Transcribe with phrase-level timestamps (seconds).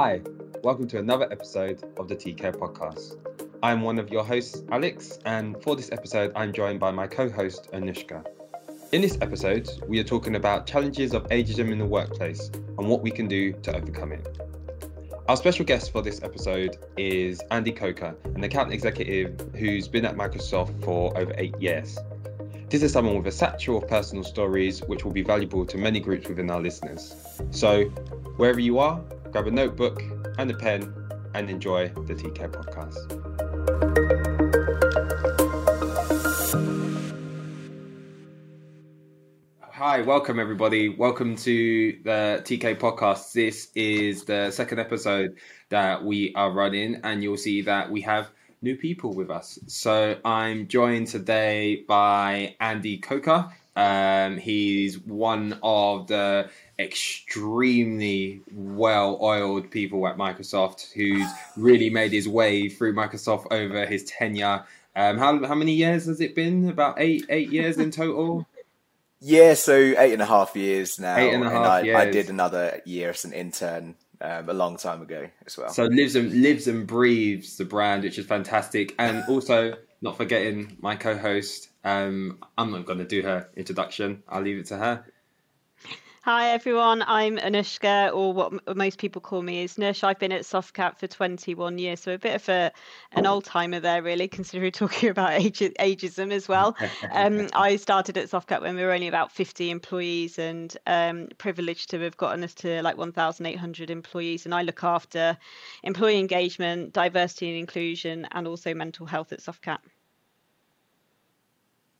[0.00, 0.20] Hi,
[0.62, 3.16] welcome to another episode of the TK podcast.
[3.64, 7.28] I'm one of your hosts, Alex, and for this episode, I'm joined by my co
[7.28, 8.24] host, Anushka.
[8.92, 12.48] In this episode, we are talking about challenges of ageism in the workplace
[12.78, 14.38] and what we can do to overcome it.
[15.28, 20.14] Our special guest for this episode is Andy Coker, an account executive who's been at
[20.14, 21.98] Microsoft for over eight years.
[22.68, 25.98] This is someone with a satchel of personal stories which will be valuable to many
[25.98, 27.16] groups within our listeners.
[27.50, 27.86] So,
[28.36, 30.02] wherever you are, grab a notebook
[30.38, 30.94] and a pen
[31.34, 32.96] and enjoy the TK podcast.
[39.60, 40.88] Hi, welcome everybody.
[40.88, 43.32] Welcome to the TK podcast.
[43.32, 45.36] This is the second episode
[45.68, 48.30] that we are running, and you'll see that we have
[48.62, 49.58] new people with us.
[49.66, 53.52] So I'm joined today by Andy Coker.
[53.78, 56.50] Um, he's one of the
[56.80, 64.02] extremely well oiled people at Microsoft who's really made his way through Microsoft over his
[64.02, 64.64] tenure.
[64.96, 66.68] Um, how, how many years has it been?
[66.68, 68.48] About eight eight years in total?
[69.20, 71.16] Yeah, so eight and a half years now.
[71.16, 71.96] Eight and a half I, years.
[71.96, 75.68] I did another year as an intern um, a long time ago as well.
[75.68, 78.94] So lives and lives and breathes the brand, which is fantastic.
[78.98, 81.67] And also not forgetting my co-host.
[81.84, 84.22] Um, I'm not going to do her introduction.
[84.28, 85.04] I'll leave it to her.
[86.22, 90.04] Hi everyone, I'm Anushka, or what most people call me is Nush.
[90.04, 92.70] I've been at Softcat for 21 years, so a bit of a
[93.12, 96.76] an old timer there, really, considering we're talking about age, ageism as well.
[97.12, 101.88] Um, I started at Softcat when we were only about 50 employees, and um, privileged
[101.90, 104.44] to have gotten us to like 1,800 employees.
[104.44, 105.38] And I look after
[105.82, 109.78] employee engagement, diversity and inclusion, and also mental health at Softcat.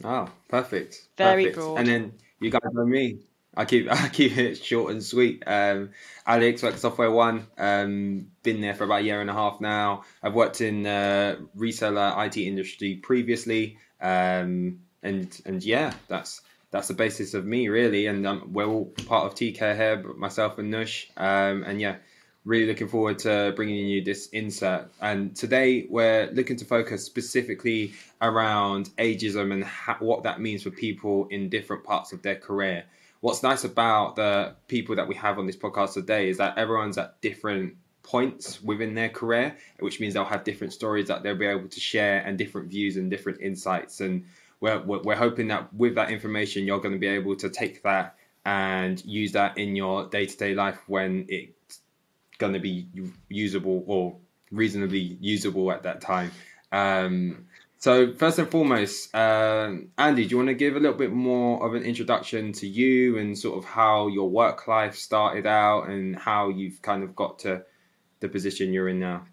[0.04, 1.08] Oh, perfect.
[1.16, 1.56] Very perfect.
[1.56, 1.78] broad.
[1.78, 3.20] And then you guys know me.
[3.56, 5.42] I keep I keep it short and sweet.
[5.46, 5.90] Um,
[6.26, 7.44] Alex works at SoftwareONE.
[7.58, 10.04] Um, been there for about a year and a half now.
[10.22, 13.78] I've worked in uh, reseller IT industry previously.
[14.00, 18.06] Um, and and yeah, that's that's the basis of me really.
[18.06, 21.06] And um, we're all part of TK here, but myself and Nush.
[21.16, 21.96] Um, and yeah,
[22.48, 24.90] really looking forward to bringing you this insert.
[25.02, 27.92] And today we're looking to focus specifically
[28.22, 32.84] around ageism and ha- what that means for people in different parts of their career.
[33.20, 36.96] What's nice about the people that we have on this podcast today is that everyone's
[36.96, 41.44] at different points within their career, which means they'll have different stories that they'll be
[41.44, 44.00] able to share and different views and different insights.
[44.00, 44.24] And
[44.60, 48.16] we're, we're hoping that with that information, you're going to be able to take that
[48.46, 51.57] and use that in your day to day life when it's
[52.38, 52.88] going to be
[53.28, 54.16] usable or
[54.50, 56.30] reasonably usable at that time.
[56.72, 57.46] Um,
[57.78, 61.64] so first and foremost, um, Andy, do you want to give a little bit more
[61.64, 66.16] of an introduction to you and sort of how your work life started out and
[66.16, 67.62] how you've kind of got to
[68.20, 69.26] the position you're in now?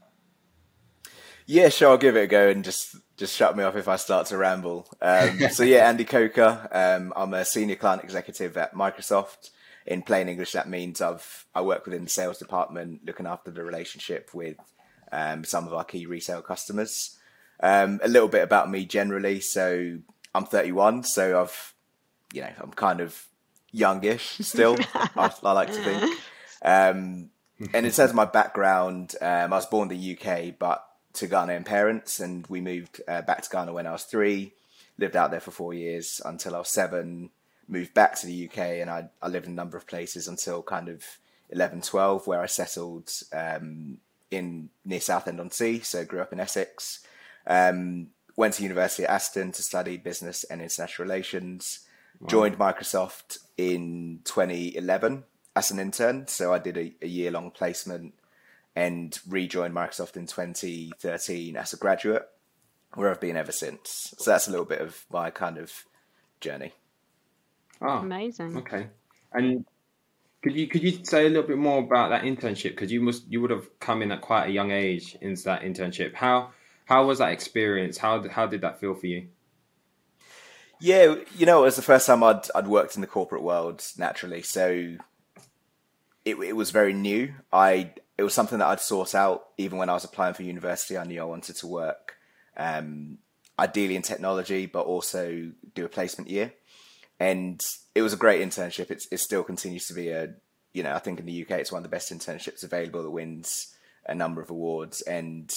[1.47, 3.95] Yeah, sure, I'll give it a go and just just shut me off if I
[3.95, 4.87] start to ramble.
[5.01, 6.67] Um, so yeah, Andy Coker.
[6.71, 9.51] Um, I'm a senior client executive at Microsoft.
[9.85, 13.63] In plain English, that means I've I work within the sales department, looking after the
[13.63, 14.57] relationship with
[15.11, 17.17] um, some of our key resale customers.
[17.59, 19.39] Um, a little bit about me generally.
[19.39, 19.99] So
[20.33, 21.73] I'm 31, so I've
[22.33, 23.25] you know I'm kind of
[23.71, 24.77] youngish still.
[24.93, 26.19] I, I like to think.
[26.63, 27.29] Um,
[27.73, 31.27] and in terms of my background, um, I was born in the UK, but to
[31.27, 34.53] Ghanaian parents, and we moved uh, back to Ghana when I was three.
[34.97, 37.29] Lived out there for four years until I was seven.
[37.67, 40.61] Moved back to the UK, and I, I lived in a number of places until
[40.61, 41.03] kind of
[41.49, 43.97] 11, 12, where I settled um,
[44.31, 45.79] in near Southend on Sea.
[45.79, 47.05] So grew up in Essex.
[47.47, 51.79] Um, went to university at Aston to study business and international relations.
[52.27, 55.23] Joined Microsoft in 2011
[55.55, 56.27] as an intern.
[56.27, 58.13] So I did a, a year long placement
[58.75, 62.27] and rejoined Microsoft in 2013 as a graduate,
[62.93, 64.13] where I've been ever since.
[64.17, 65.85] So that's a little bit of my kind of
[66.41, 66.73] journey.
[67.81, 68.57] Oh, Amazing.
[68.57, 68.87] Okay.
[69.33, 69.65] And
[70.45, 72.69] could you could you say a little bit more about that internship?
[72.69, 75.63] Because you must you would have come in at quite a young age into that
[75.63, 76.13] internship.
[76.13, 76.51] How
[76.85, 77.97] how was that experience?
[77.97, 79.27] How how did that feel for you?
[80.79, 83.83] Yeah, you know, it was the first time I'd I'd worked in the corporate world
[83.97, 84.97] naturally, so
[86.25, 87.33] it it was very new.
[87.51, 90.97] I it was something that I'd sought out even when I was applying for university.
[90.97, 92.17] I knew I wanted to work,
[92.55, 93.17] um,
[93.57, 96.53] ideally in technology, but also do a placement year.
[97.19, 97.61] And
[97.93, 98.91] it was a great internship.
[98.91, 100.33] It's, it still continues to be a,
[100.73, 103.11] you know, I think in the UK it's one of the best internships available that
[103.11, 103.73] wins
[104.05, 105.01] a number of awards.
[105.01, 105.53] And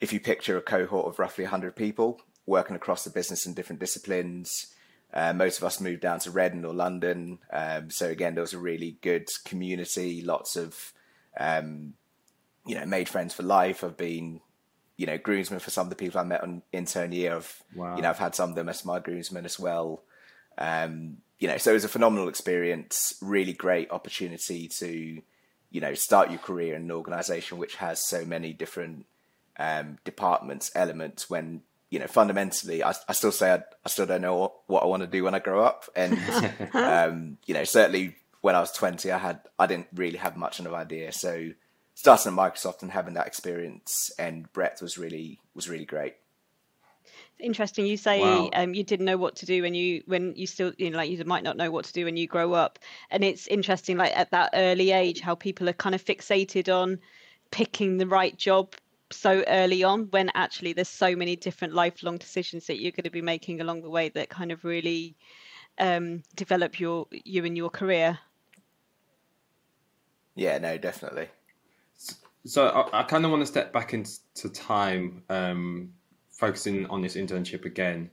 [0.00, 3.80] if you picture a cohort of roughly 100 people working across the business in different
[3.80, 4.74] disciplines,
[5.14, 7.38] uh, most of us moved down to Reading or London.
[7.52, 10.92] Um, so again, there was a really good community, lots of
[11.38, 11.94] um,
[12.66, 13.82] you know, made friends for life.
[13.82, 14.40] I've been,
[14.96, 17.36] you know, groomsmen for some of the people I met on intern year.
[17.36, 17.96] I've, wow.
[17.96, 20.02] you know, I've had some of them as my groomsmen as well.
[20.58, 25.22] Um, you know, so it was a phenomenal experience, really great opportunity to,
[25.70, 29.06] you know, start your career in an organization which has so many different
[29.58, 34.20] um, departments, elements when, you know, fundamentally, I, I still say I, I, still don't
[34.20, 35.84] know what, what I want to do when I grow up.
[35.94, 36.18] And,
[36.74, 40.58] um, you know, certainly when I was 20, I had, I didn't really have much
[40.58, 41.12] of an idea.
[41.12, 41.50] So
[41.94, 46.16] starting at Microsoft and having that experience and breadth was really, was really great
[47.40, 48.50] interesting you say wow.
[48.54, 51.10] um, you didn't know what to do when you when you still you know like
[51.10, 52.78] you might not know what to do when you grow up.
[53.10, 56.98] And it's interesting like at that early age how people are kind of fixated on
[57.50, 58.74] picking the right job
[59.10, 63.10] so early on when actually there's so many different lifelong decisions that you're going to
[63.10, 65.16] be making along the way that kind of really
[65.78, 68.18] um, develop your you and your career.
[70.34, 71.28] Yeah no definitely.
[72.44, 75.92] So i, I kind of want to step back into time um,
[76.38, 78.10] focusing on this internship again.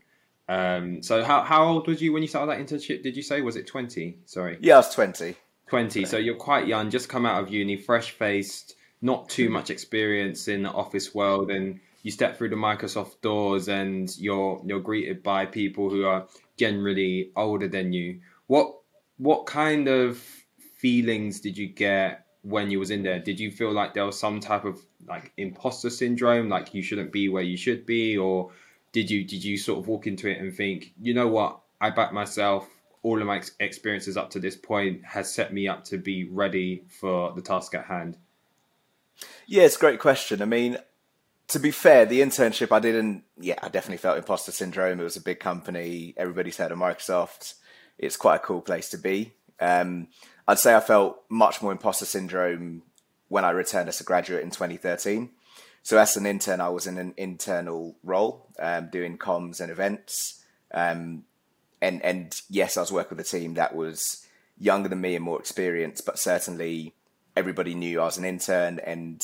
[0.49, 3.03] Um, so how how old was you when you started that internship?
[3.03, 4.17] Did you say was it twenty?
[4.25, 4.57] Sorry.
[4.61, 5.35] Yeah, I was twenty.
[5.67, 6.05] Twenty.
[6.05, 10.47] So you're quite young, just come out of uni, fresh faced, not too much experience
[10.47, 15.23] in the office world, and you step through the Microsoft doors, and you're you're greeted
[15.23, 18.19] by people who are generally older than you.
[18.47, 18.75] What
[19.17, 20.23] what kind of
[20.77, 23.19] feelings did you get when you was in there?
[23.19, 27.11] Did you feel like there was some type of like imposter syndrome, like you shouldn't
[27.11, 28.51] be where you should be, or
[28.91, 31.89] did you did you sort of walk into it and think, you know what, I
[31.89, 32.69] back myself.
[33.01, 36.85] All of my experiences up to this point has set me up to be ready
[36.87, 38.17] for the task at hand.
[39.45, 40.41] Yeah, it's a great question.
[40.41, 40.77] I mean,
[41.49, 43.23] to be fair, the internship I didn't.
[43.39, 44.99] Yeah, I definitely felt imposter syndrome.
[44.99, 46.13] It was a big company.
[46.17, 47.55] Everybody's heard of Microsoft.
[47.97, 49.33] It's quite a cool place to be.
[49.59, 50.07] Um,
[50.47, 52.83] I'd say I felt much more imposter syndrome
[53.27, 55.31] when I returned as a graduate in 2013.
[55.81, 60.43] So as an intern, I was in an internal role, um, doing comms and events.
[60.73, 61.23] Um,
[61.81, 64.25] and and yes, I was working with a team that was
[64.57, 66.95] younger than me and more experienced, but certainly
[67.35, 69.23] everybody knew I was an intern, and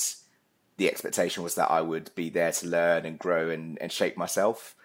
[0.78, 4.18] the expectation was that I would be there to learn and grow and, and shape
[4.18, 4.76] myself.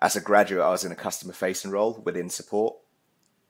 [0.00, 2.76] As a graduate, I was in a customer facing role within support.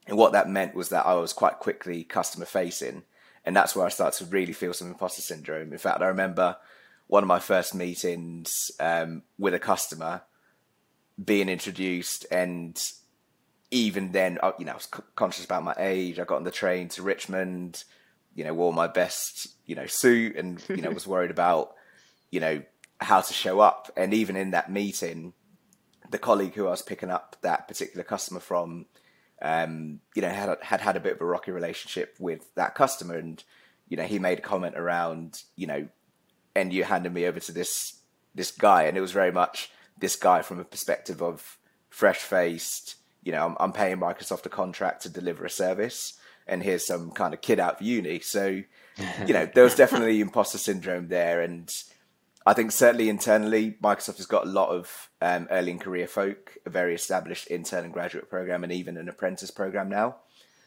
[0.07, 3.03] And what that meant was that I was quite quickly customer facing.
[3.45, 5.73] And that's where I started to really feel some imposter syndrome.
[5.73, 6.57] In fact, I remember
[7.07, 10.23] one of my first meetings um, with a customer
[11.23, 12.81] being introduced and
[13.71, 16.19] even then, you know, I was conscious about my age.
[16.19, 17.83] I got on the train to Richmond,
[18.35, 21.75] you know, wore my best, you know, suit and, you know, was worried about,
[22.31, 22.63] you know,
[23.01, 23.91] how to show up.
[23.97, 25.33] And even in that meeting,
[26.11, 28.87] the colleague who I was picking up that particular customer from,
[29.43, 33.17] um, you know, had, had had a bit of a rocky relationship with that customer,
[33.17, 33.43] and
[33.89, 35.89] you know, he made a comment around, you know,
[36.55, 38.01] and you handed me over to this
[38.35, 41.59] this guy, and it was very much this guy from a perspective of
[41.91, 42.97] fresh faced.
[43.23, 47.11] You know, I'm, I'm paying Microsoft a contract to deliver a service, and here's some
[47.11, 48.21] kind of kid out of uni.
[48.21, 48.63] So,
[49.27, 51.71] you know, there was definitely imposter syndrome there, and
[52.47, 56.57] I think certainly internally, Microsoft has got a lot of um, early in career folk,
[56.65, 60.17] a very established intern and graduate program, and even an apprentice program now.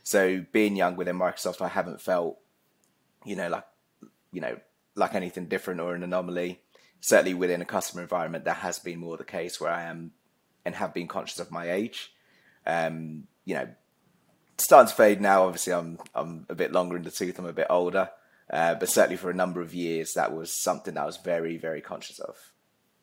[0.03, 2.37] So being young within Microsoft, I haven't felt,
[3.25, 3.63] you know, like,
[4.33, 4.57] you know,
[4.95, 6.59] like anything different or an anomaly.
[6.99, 10.11] Certainly within a customer environment, that has been more the case where I am
[10.65, 12.11] and have been conscious of my age.
[12.67, 13.69] Um, you know,
[14.57, 15.45] starting to fade now.
[15.45, 17.39] Obviously, I'm I'm a bit longer in the tooth.
[17.39, 18.09] I'm a bit older.
[18.49, 21.57] Uh, but certainly for a number of years, that was something that I was very,
[21.57, 22.35] very conscious of.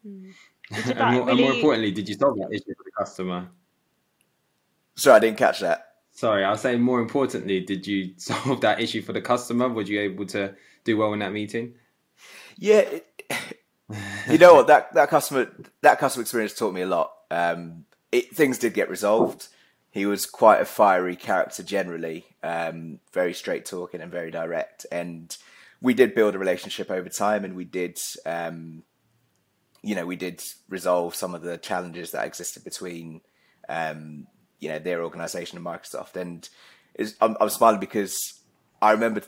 [0.06, 0.32] Mm.
[0.72, 1.30] and, more, really...
[1.30, 3.48] and, more, importantly, did you solve that issue for the customer?
[4.96, 5.86] Sorry, I didn't catch that.
[6.12, 9.68] Sorry, I was saying more importantly, did you solve that issue for the customer?
[9.68, 11.74] Were you able to do well in that meeting?
[12.56, 13.06] Yeah, it,
[14.30, 17.12] you know what that that customer that customer experience taught me a lot.
[17.30, 19.48] Um, it, things did get resolved
[19.96, 24.84] he was quite a fiery character generally, um, very straight talking and very direct.
[24.92, 25.34] And
[25.80, 28.82] we did build a relationship over time, and we did, um,
[29.82, 33.22] you know, we did resolve some of the challenges that existed between,
[33.70, 34.26] um,
[34.60, 36.14] you know, their organization and Microsoft.
[36.14, 36.46] And
[37.22, 38.18] I'm, I'm smiling because
[38.82, 39.22] I remember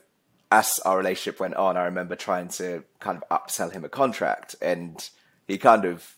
[0.52, 4.54] as our relationship went on, I remember trying to kind of upsell him a contract,
[4.60, 5.08] and
[5.46, 6.14] he kind of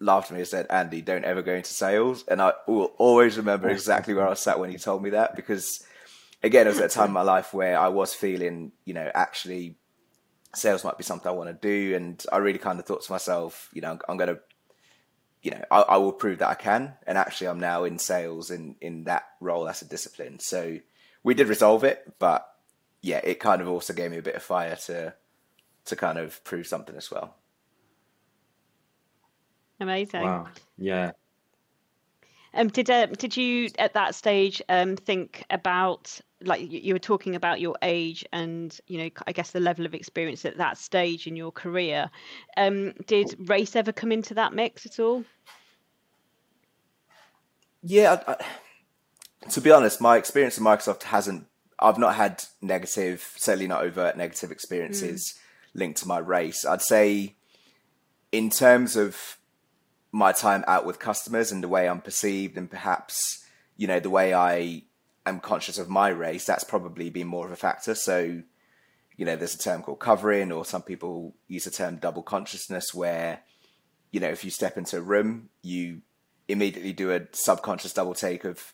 [0.00, 2.24] laughed at me and said, Andy, don't ever go into sales.
[2.26, 5.84] And I will always remember exactly where I sat when he told me that because,
[6.42, 9.10] again, it was at a time in my life where I was feeling, you know,
[9.14, 9.76] actually
[10.54, 11.94] sales might be something I want to do.
[11.94, 14.40] And I really kind of thought to myself, you know, I'm, I'm going to,
[15.42, 16.94] you know, I, I, will prove that I can.
[17.06, 20.38] And actually, I'm now in sales in, in that role as a discipline.
[20.38, 20.78] So
[21.22, 22.46] we did resolve it, but
[23.02, 25.14] yeah, it kind of also gave me a bit of fire to
[25.86, 27.34] to kind of prove something as well.
[29.80, 30.22] Amazing.
[30.22, 30.48] Wow.
[30.78, 31.12] Yeah.
[32.52, 37.00] Um, did uh, did you at that stage um, think about like you, you were
[37.00, 40.76] talking about your age and you know I guess the level of experience at that
[40.76, 42.10] stage in your career?
[42.56, 45.24] Um, did race ever come into that mix at all?
[47.82, 51.46] Yeah, I, I, to be honest, my experience at Microsoft hasn't.
[51.82, 55.80] I've not had negative, certainly not overt negative experiences mm.
[55.80, 56.66] linked to my race.
[56.66, 57.36] I'd say,
[58.32, 59.38] in terms of
[60.12, 63.44] my time out with customers and the way I'm perceived, and perhaps
[63.76, 64.82] you know the way I
[65.26, 67.94] am conscious of my race, that's probably been more of a factor.
[67.94, 68.42] So,
[69.16, 72.94] you know, there's a term called covering, or some people use the term double consciousness,
[72.94, 73.40] where
[74.10, 76.02] you know if you step into a room, you
[76.48, 78.72] immediately do a subconscious double take of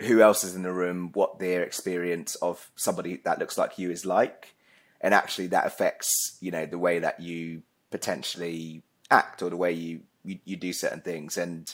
[0.00, 3.90] who else is in the room, what their experience of somebody that looks like you
[3.90, 4.54] is like,
[5.00, 9.72] and actually that affects you know the way that you potentially act or the way
[9.72, 11.36] you you, you do certain things.
[11.36, 11.72] And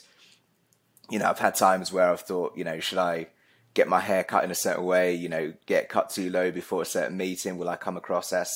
[1.09, 3.29] you know, I've had times where I've thought, you know, should I
[3.75, 5.15] get my hair cut in a certain way?
[5.15, 7.59] You know, get cut too low before a certain meeting?
[7.59, 8.51] Will I come across as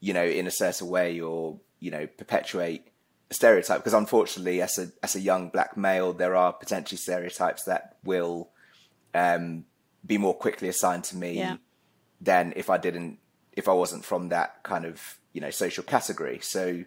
[0.00, 2.88] you know in a certain way or you know perpetuate
[3.30, 3.78] a stereotype?
[3.78, 8.50] Because unfortunately, as a as a young black male, there are potentially stereotypes that will
[9.14, 9.64] um,
[10.04, 11.56] be more quickly assigned to me yeah.
[12.20, 13.18] than if I didn't
[13.52, 16.38] if I wasn't from that kind of you know social category.
[16.42, 16.84] So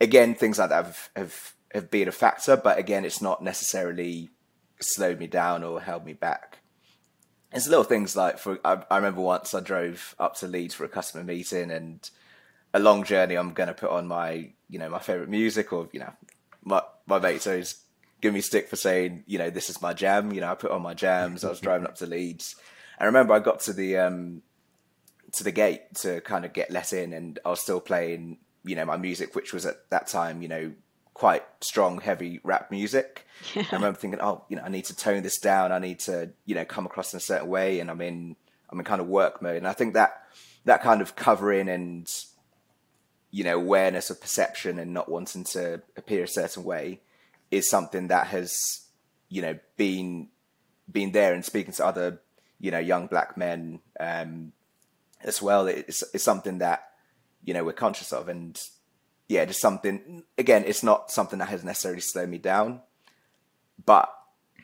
[0.00, 4.30] again, things like that have, have have been a factor, but again, it's not necessarily
[4.80, 6.58] slowed me down or held me back.
[7.52, 10.84] It's little things like for I, I remember once I drove up to Leeds for
[10.84, 12.08] a customer meeting and
[12.74, 13.36] a long journey.
[13.36, 16.12] I'm going to put on my you know my favorite music or you know
[16.64, 17.82] my my mates always
[18.20, 20.32] give me stick for saying you know this is my jam.
[20.32, 21.44] You know I put on my jams.
[21.44, 22.56] I was driving up to Leeds.
[22.98, 24.42] I remember I got to the um
[25.32, 28.76] to the gate to kind of get let in, and I was still playing you
[28.76, 30.72] know my music, which was at that time you know
[31.14, 33.26] quite strong, heavy rap music.
[33.54, 33.64] Yeah.
[33.72, 35.72] I remember thinking, oh, you know, I need to tone this down.
[35.72, 38.36] I need to you know come across in a certain way, and I'm in
[38.70, 39.56] I'm in kind of work mode.
[39.56, 40.22] And I think that
[40.64, 42.06] that kind of covering and
[43.30, 47.00] you know awareness of perception and not wanting to appear a certain way
[47.50, 48.86] is something that has
[49.28, 50.28] you know been
[50.90, 52.20] been there and speaking to other
[52.60, 54.52] you know young black men um,
[55.22, 55.66] as well.
[55.66, 56.90] It's, it's something that
[57.46, 58.28] you know we're conscious of.
[58.28, 58.60] And
[59.28, 62.80] yeah just something again it's not something that has necessarily slowed me down
[63.84, 64.12] but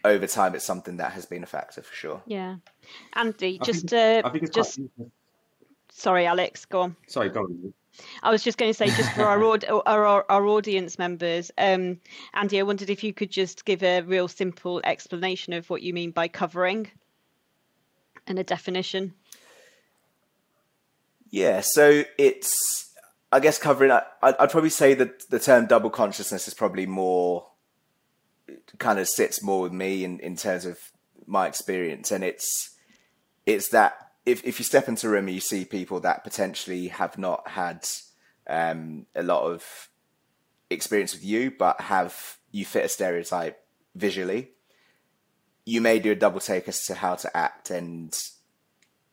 [0.05, 2.23] over time it's something that has been a factor for sure.
[2.27, 2.57] Yeah.
[3.12, 4.81] Andy I just think, uh, just
[5.93, 6.97] sorry alex go on.
[7.07, 7.73] Sorry go on.
[8.23, 9.39] I was just going to say, just for our,
[9.87, 12.01] our, our audience members, um,
[12.33, 15.93] Andy, I wondered if you could just give a real simple explanation of what you
[15.93, 16.91] mean by covering
[18.27, 19.12] and a definition.
[21.33, 22.93] Yeah, so it's
[23.33, 23.91] I guess covering.
[23.91, 27.49] I, I'd probably say that the term double consciousness is probably more
[28.79, 30.79] kind of sits more with me in, in terms of
[31.27, 32.77] my experience, and it's
[33.47, 33.95] it's that
[34.27, 37.49] if if you step into a room and you see people that potentially have not
[37.49, 37.89] had
[38.47, 39.89] um, a lot of
[40.69, 43.59] experience with you, but have you fit a stereotype
[43.95, 44.51] visually,
[45.65, 48.15] you may do a double take as to how to act and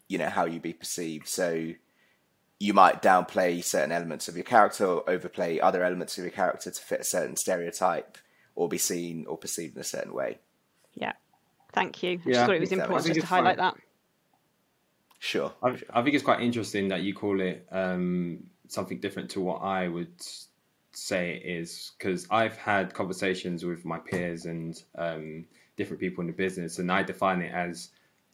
[0.10, 1.30] you know how you be perceived.
[1.30, 1.76] So
[2.60, 6.70] you might downplay certain elements of your character or overplay other elements of your character
[6.70, 8.18] to fit a certain stereotype
[8.56, 10.40] or be seen or perceived in a certain way.
[10.94, 11.14] Yeah.
[11.72, 12.20] Thank you.
[12.26, 13.76] I just thought it was important just to highlight that.
[15.20, 15.54] Sure.
[15.64, 19.62] I, I, think it's quite interesting that you call it um, something different to what
[19.62, 20.14] I would
[20.92, 25.46] say it is, because I've had conversations with my peers and um,
[25.78, 27.90] different people in the business, and I define it as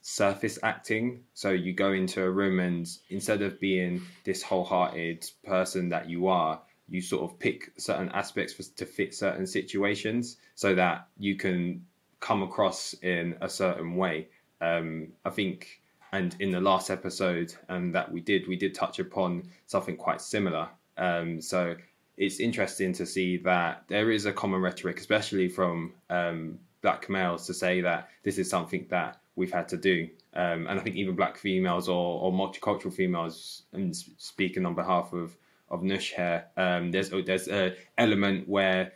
[0.08, 1.24] surface acting.
[1.34, 6.28] So you go into a room and instead of being this wholehearted person that you
[6.28, 11.36] are, you sort of pick certain aspects for, to fit certain situations so that you
[11.36, 11.88] can
[12.20, 14.28] come across in a certain way.
[14.62, 15.82] Um, I think,
[16.12, 20.22] and in the last episode um, that we did, we did touch upon something quite
[20.22, 20.70] similar.
[20.98, 21.76] Um, so
[22.16, 27.48] it's interesting to see that there is a common rhetoric, especially from um, black males,
[27.48, 30.10] to say that this is something that we've had to do.
[30.34, 35.14] Um, and I think even black females or, or multicultural females, and speaking on behalf
[35.14, 35.36] of
[35.70, 38.94] of Nush here, um, there's oh, there's a element where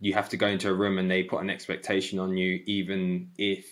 [0.00, 3.30] you have to go into a room and they put an expectation on you, even
[3.38, 3.66] if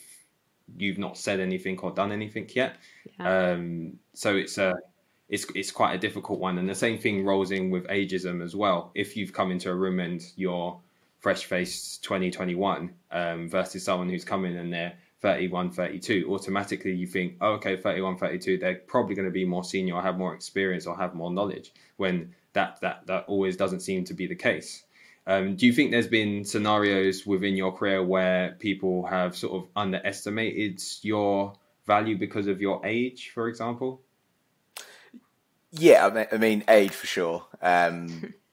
[0.76, 2.76] you've not said anything or done anything yet.
[3.18, 3.52] Yeah.
[3.52, 4.75] Um, so it's a
[5.28, 8.54] it's it's quite a difficult one, and the same thing rolls in with ageism as
[8.56, 8.90] well.
[8.94, 10.78] If you've come into a room and you're
[11.21, 14.92] fresh faced 2021 um, versus someone who's coming and they're
[15.25, 19.64] 31, 32, automatically you think, oh, okay, 31, 32, they're probably going to be more
[19.64, 21.73] senior or have more experience or have more knowledge.
[21.97, 24.85] When that that that always doesn't seem to be the case.
[25.26, 29.71] Um, do you think there's been scenarios within your career where people have sort of
[29.75, 31.54] underestimated your
[31.87, 34.02] value because of your age, for example?
[35.73, 37.47] Yeah, I mean, I mean age for sure.
[37.62, 38.35] Um,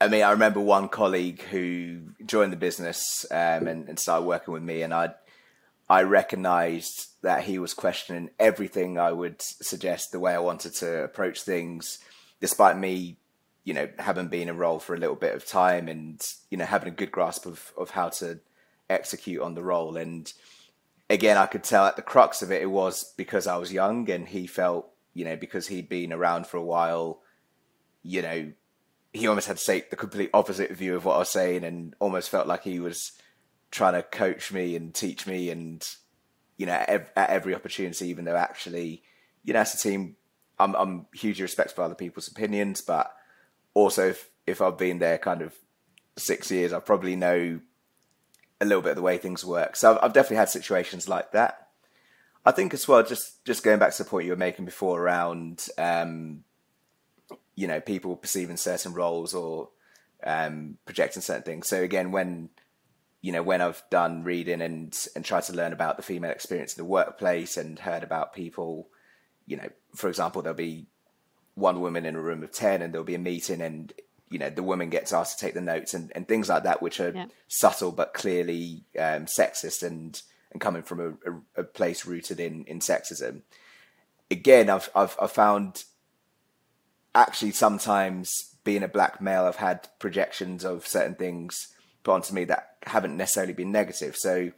[0.00, 4.54] I mean, I remember one colleague who joined the business um, and, and, started working
[4.54, 5.10] with me, and I,
[5.90, 11.04] I recognised that he was questioning everything I would suggest, the way I wanted to
[11.04, 11.98] approach things,
[12.40, 13.18] despite me,
[13.64, 16.18] you know, having been in a role for a little bit of time and
[16.50, 18.40] you know having a good grasp of of how to
[18.88, 19.98] execute on the role.
[19.98, 20.32] And
[21.10, 24.08] again, I could tell at the crux of it, it was because I was young,
[24.08, 27.20] and he felt, you know, because he'd been around for a while,
[28.02, 28.52] you know
[29.12, 31.94] he almost had to take the complete opposite view of what I was saying, and
[31.98, 33.12] almost felt like he was
[33.70, 35.86] trying to coach me and teach me, and
[36.56, 39.02] you know, at, every opportunity, even though actually,
[39.44, 40.16] you know, as a team,
[40.58, 43.12] I'm I'm hugely respectful of other people's opinions, but
[43.74, 45.54] also if if I've been there kind of
[46.16, 47.60] six years, I probably know
[48.60, 49.74] a little bit of the way things work.
[49.76, 51.68] So I've, I've definitely had situations like that.
[52.44, 55.00] I think as well, just just going back to the point you were making before
[55.00, 56.44] around um,
[57.60, 59.68] you know people perceiving certain roles or
[60.24, 61.68] um, projecting certain things.
[61.68, 62.48] So again, when
[63.20, 66.72] you know when I've done reading and and tried to learn about the female experience
[66.72, 68.88] in the workplace and heard about people,
[69.46, 70.86] you know, for example, there'll be
[71.54, 73.92] one woman in a room of ten, and there'll be a meeting, and
[74.30, 76.80] you know the woman gets asked to take the notes and, and things like that,
[76.80, 77.26] which are yeah.
[77.46, 82.64] subtle but clearly um, sexist and and coming from a, a, a place rooted in
[82.64, 83.42] in sexism.
[84.30, 85.84] Again, I've I've, I've found
[87.14, 88.32] actually sometimes
[88.64, 91.68] being a black male, I've had projections of certain things
[92.02, 94.16] put onto me that haven't necessarily been negative.
[94.16, 94.52] So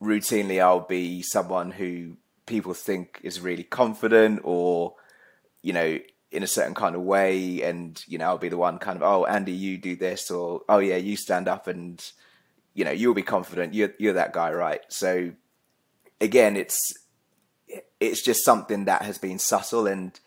[0.00, 2.16] routinely, I'll be someone who
[2.46, 4.94] people think is really confident or,
[5.62, 5.98] you know,
[6.30, 7.62] in a certain kind of way.
[7.62, 10.62] And, you know, I'll be the one kind of, oh, Andy, you do this, or,
[10.68, 12.02] oh, yeah, you stand up and,
[12.74, 13.74] you know, you'll be confident.
[13.74, 14.80] You're, you're that guy, right?
[14.88, 15.32] So
[16.20, 16.80] again, it's,
[18.00, 20.18] it's just something that has been subtle and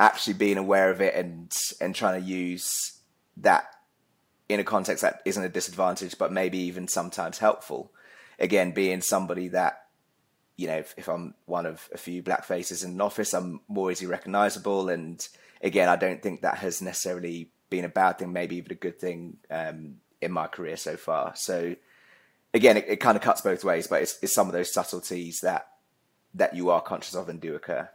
[0.00, 3.00] actually being aware of it and and trying to use
[3.36, 3.66] that
[4.48, 7.92] in a context that isn't a disadvantage, but maybe even sometimes helpful.
[8.38, 9.82] Again, being somebody that
[10.58, 13.60] you know, if, if I'm one of a few black faces in an office, I'm
[13.68, 14.88] more easily recognizable.
[14.88, 15.26] And
[15.62, 18.98] again, I don't think that has necessarily been a bad thing, maybe even a good
[18.98, 21.34] thing um, in my career so far.
[21.36, 21.76] So
[22.52, 25.40] again, it, it kind of cuts both ways, but it's, it's some of those subtleties
[25.40, 25.68] that
[26.34, 27.88] that you are conscious of and do occur.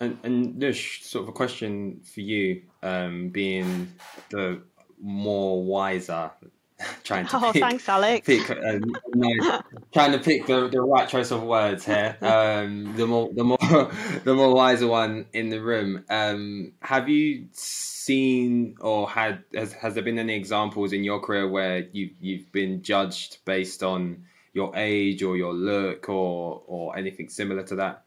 [0.00, 3.92] And, and Nush, sort of a question for you, um, being
[4.30, 4.62] the
[5.00, 6.30] more wiser,
[7.04, 8.26] trying to oh, pick, thanks, Alex.
[8.26, 8.80] Pick, uh,
[9.14, 9.60] no,
[9.92, 12.16] trying to pick the, the right choice of words here.
[12.22, 13.58] Um, the more the more
[14.24, 16.04] the more wiser one in the room.
[16.08, 21.48] Um, have you seen or had has, has there been any examples in your career
[21.48, 27.28] where you you've been judged based on your age or your look or or anything
[27.28, 28.03] similar to that?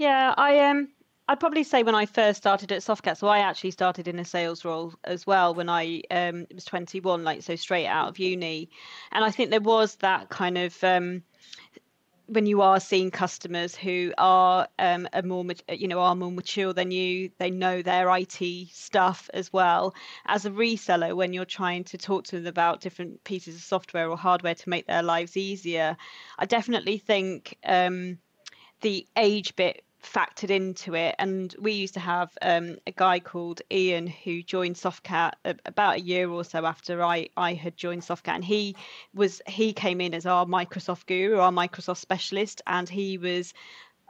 [0.00, 0.76] Yeah, I am.
[0.78, 0.88] Um,
[1.28, 4.24] I'd probably say when I first started at Softcat, so I actually started in a
[4.24, 8.70] sales role as well when I um, was 21, like so straight out of uni,
[9.12, 11.22] and I think there was that kind of um,
[12.28, 16.72] when you are seeing customers who are um, a more you know are more mature
[16.72, 19.94] than you, they know their IT stuff as well.
[20.24, 24.08] As a reseller, when you're trying to talk to them about different pieces of software
[24.08, 25.98] or hardware to make their lives easier,
[26.38, 28.16] I definitely think um,
[28.80, 31.14] the age bit factored into it.
[31.18, 36.00] And we used to have um, a guy called Ian who joined Softcat about a
[36.00, 38.76] year or so after I, I had joined Softcat, and he
[39.14, 43.52] was he came in as our Microsoft guru, our Microsoft specialist, and he was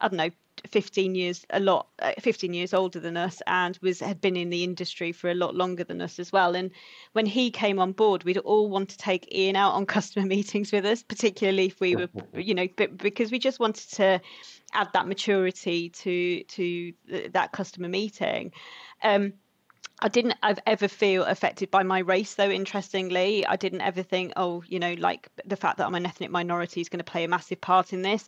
[0.01, 0.31] I don't know
[0.69, 4.51] 15 years a lot uh, 15 years older than us and was had been in
[4.51, 6.55] the industry for a lot longer than us as well.
[6.55, 6.71] And
[7.13, 10.73] when he came on board we'd all want to take Ian out on customer meetings
[10.73, 14.21] with us particularly if we were you know because we just wanted to
[14.73, 16.93] add that maturity to to
[17.31, 18.53] that customer meeting.
[19.03, 19.35] Um,
[20.03, 20.35] I didn't
[20.67, 22.51] ever feel affected by my race, though.
[22.51, 26.31] Interestingly, I didn't ever think, oh, you know, like the fact that I'm an ethnic
[26.31, 28.27] minority is going to play a massive part in this.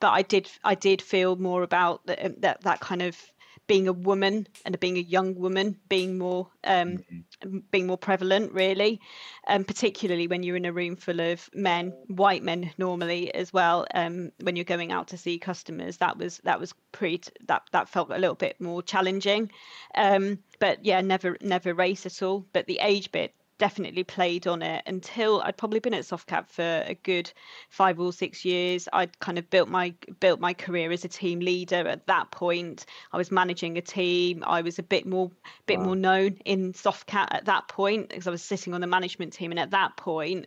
[0.00, 3.16] But I did, I did feel more about that, um, that, that kind of
[3.66, 7.58] being a woman and being a young woman being more um, mm-hmm.
[7.70, 9.00] being more prevalent really
[9.46, 13.86] um, particularly when you're in a room full of men white men normally as well
[13.94, 17.88] um, when you're going out to see customers that was that was pretty that that
[17.88, 19.50] felt a little bit more challenging
[19.94, 24.62] um, but yeah never never race at all but the age bit definitely played on
[24.62, 27.32] it until I'd probably been at Softcat for a good
[27.68, 28.88] five or six years.
[28.92, 31.86] I'd kind of built my built my career as a team leader.
[31.86, 34.42] At that point, I was managing a team.
[34.46, 35.30] I was a bit more
[35.66, 35.86] bit wow.
[35.86, 39.50] more known in Softcat at that point because I was sitting on the management team,
[39.50, 40.46] and at that point,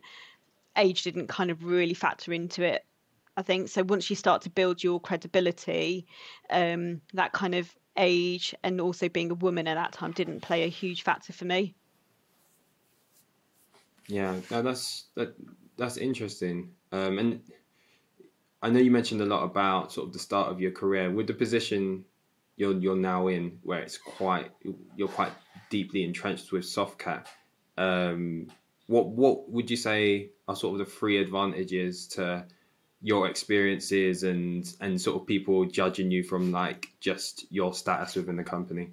[0.76, 2.86] age didn't kind of really factor into it.
[3.38, 3.84] I think so.
[3.84, 6.08] Once you start to build your credibility,
[6.50, 10.63] um, that kind of age and also being a woman at that time didn't play
[10.63, 11.76] a huge factor for me.
[14.08, 15.36] Yeah, no, that's that
[15.78, 16.72] that's interesting.
[16.91, 17.41] Um, and
[18.62, 21.28] I know you mentioned a lot about sort of the start of your career with
[21.28, 22.06] the position
[22.56, 24.52] you're you're now in, where it's quite
[24.96, 25.34] you're quite
[25.70, 27.26] deeply entrenched with Softcat.
[27.78, 28.48] Um,
[28.88, 32.46] what what would you say are sort of the three advantages to
[33.02, 38.38] your experiences and and sort of people judging you from like just your status within
[38.38, 38.89] the company?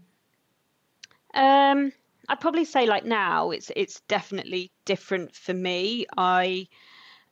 [1.35, 1.93] Um,
[2.29, 6.07] I'd probably say like now it's it's definitely different for me.
[6.17, 6.69] I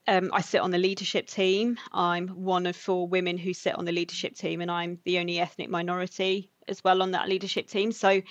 [0.07, 1.77] um, I sit on the leadership team.
[1.91, 5.39] I'm one of four women who sit on the leadership team, and I'm the only
[5.39, 7.91] ethnic minority as well on that leadership team.
[7.91, 8.21] So,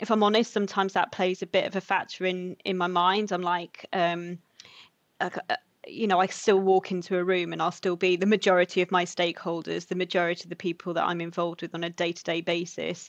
[0.00, 3.32] if I'm honest, sometimes that plays a bit of a factor in in my mind.
[3.32, 4.38] I'm like, um,
[5.86, 8.90] you know, I still walk into a room and I'll still be the majority of
[8.90, 12.24] my stakeholders, the majority of the people that I'm involved with on a day to
[12.24, 13.08] day basis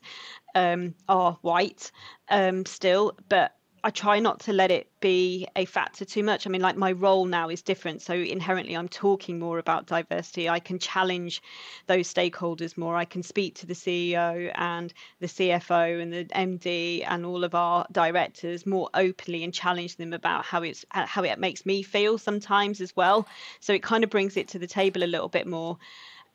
[0.55, 1.91] um, are white
[2.29, 3.17] um, still.
[3.29, 6.45] But I try not to let it be a factor too much.
[6.45, 8.01] I mean, like my role now is different.
[8.01, 10.49] So inherently, I'm talking more about diversity.
[10.49, 11.41] I can challenge
[11.85, 12.95] those stakeholders more.
[12.95, 17.55] I can speak to the CEO and the CFO and the MD and all of
[17.55, 22.17] our directors more openly and challenge them about how it's how it makes me feel
[22.17, 23.27] sometimes as well.
[23.59, 25.77] So it kind of brings it to the table a little bit more.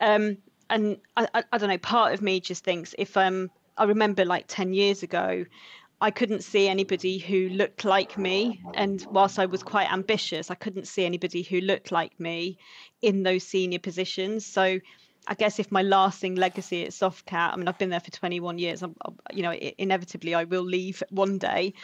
[0.00, 0.38] Um,
[0.70, 1.78] and I, I, I don't know.
[1.78, 5.44] Part of me just thinks if um I remember like 10 years ago,
[6.02, 8.60] I couldn't see anybody who looked like me.
[8.74, 12.58] And whilst I was quite ambitious, I couldn't see anybody who looked like me
[13.02, 14.44] in those senior positions.
[14.44, 14.80] So
[15.26, 18.58] I guess if my lasting legacy at Softcat, I mean, I've been there for 21
[18.58, 18.82] years.
[18.82, 18.96] I'm,
[19.32, 21.74] you know, inevitably I will leave one day.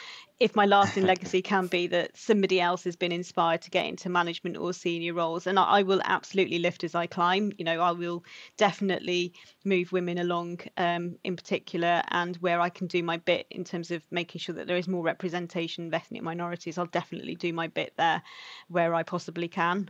[0.41, 4.09] If my lasting legacy can be that somebody else has been inspired to get into
[4.09, 7.53] management or senior roles, and I, I, will absolutely lift as I climb.
[7.57, 8.25] You know, I will
[8.57, 13.63] definitely move women along, um, in particular, and where I can do my bit in
[13.63, 17.53] terms of making sure that there is more representation of ethnic minorities, I'll definitely do
[17.53, 18.21] my bit there,
[18.67, 19.89] where I possibly can.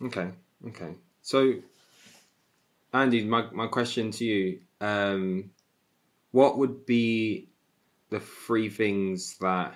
[0.00, 0.30] Okay.
[0.68, 0.94] Okay.
[1.24, 1.54] So,
[2.92, 5.50] Andy, my, my question to you um,
[6.32, 7.48] what would be
[8.10, 9.74] the three things that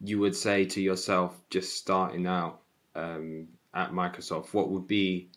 [0.00, 2.60] you would say to yourself just starting out
[2.96, 4.52] um, at Microsoft?
[4.52, 5.30] What would be,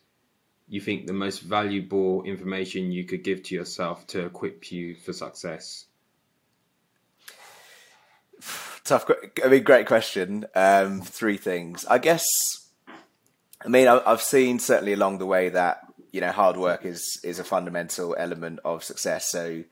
[0.67, 5.13] you think, the most valuable information you could give to yourself to equip you for
[5.13, 5.86] success?
[8.84, 9.06] Tough.
[9.45, 10.45] I mean, great question.
[10.56, 11.86] Um, three things.
[11.86, 12.26] I guess
[13.67, 17.38] I mean, I've seen certainly along the way that you know hard work is is
[17.38, 19.30] a fundamental element of success.
[19.30, 19.65] So,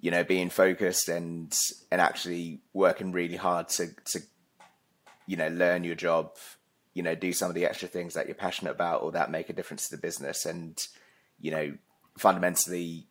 [0.00, 1.52] you know, being focused and
[1.90, 4.20] and actually working really hard to to
[5.26, 6.36] you know learn your job,
[6.94, 9.50] you know, do some of the extra things that you're passionate about or that make
[9.50, 10.86] a difference to the business, and
[11.40, 11.76] you know,
[12.16, 13.08] fundamentally,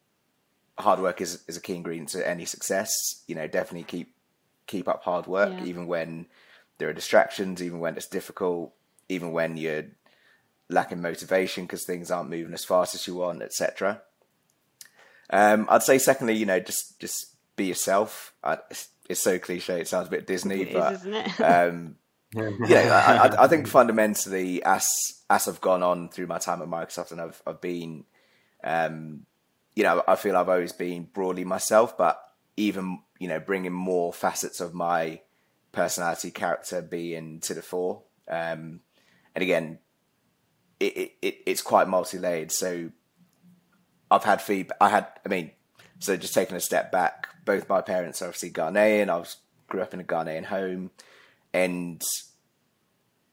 [0.80, 3.26] hard work is is a key ingredient to any success.
[3.28, 4.16] You know, definitely keep
[4.68, 5.66] keep up hard work yeah.
[5.66, 6.28] even when
[6.78, 8.72] there are distractions, even when it's difficult
[9.10, 9.86] even when you're
[10.70, 14.02] lacking motivation because things aren't moving as fast as you want, etc.
[15.30, 18.34] Um, I'd say, secondly, you know, just just be yourself.
[18.44, 21.96] I, it's, it's, so cliche; it sounds a bit Disney, it but is, um,
[22.34, 24.88] yeah, I, I, think fundamentally, as
[25.30, 28.06] as I've gone on through my time at Microsoft, and I've I've been,
[28.64, 29.26] um,
[29.76, 32.22] you know, I feel I've always been broadly myself, but
[32.56, 35.22] even you know, bringing more facets of my
[35.72, 38.04] personality, character being to the fore.
[38.28, 38.82] Um,
[39.36, 39.80] and again,
[40.80, 42.52] it, it it's quite multi layered.
[42.52, 42.92] So
[44.10, 44.78] I've had feedback.
[44.80, 45.52] I had, I mean,
[46.00, 49.10] so just taking a step back, both my parents are obviously Ghanaian.
[49.10, 49.38] I was
[49.68, 50.92] grew up in a Ghanaian home,
[51.54, 52.02] and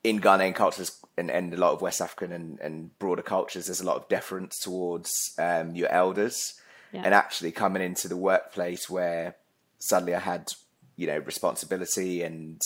[0.02, 3.80] in Ghanaian cultures and, and a lot of West African and, and broader cultures, there's
[3.80, 6.61] a lot of deference towards um, your elders.
[6.92, 7.02] Yeah.
[7.04, 9.35] And actually coming into the workplace where
[9.78, 10.48] suddenly I had,
[10.96, 12.61] you know, responsibility and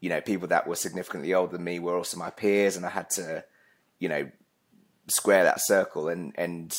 [0.00, 2.90] you know, people that were significantly older than me were also my peers, and I
[2.90, 3.44] had to,
[3.98, 4.30] you know,
[5.08, 6.08] square that circle.
[6.08, 6.76] And and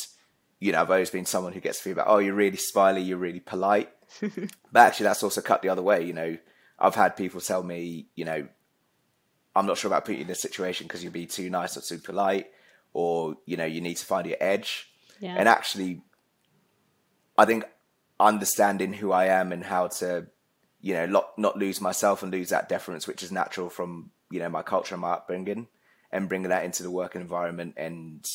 [0.60, 2.06] you know, I've always been someone who gets feedback.
[2.08, 3.90] Oh, you're really smiley, you're really polite,
[4.22, 6.04] but actually, that's also cut the other way.
[6.04, 6.38] You know,
[6.78, 8.48] I've had people tell me, you know,
[9.56, 11.82] I'm not sure about putting you in this situation because you'll be too nice or
[11.82, 12.48] too polite,
[12.94, 14.90] or you know, you need to find your edge.
[15.20, 15.36] Yeah.
[15.38, 16.02] And actually,
[17.38, 17.66] I think
[18.20, 20.28] understanding who I am and how to
[20.82, 24.40] you know, not not lose myself and lose that deference, which is natural from you
[24.40, 25.68] know my culture and my upbringing,
[26.12, 28.26] and bring that into the working environment and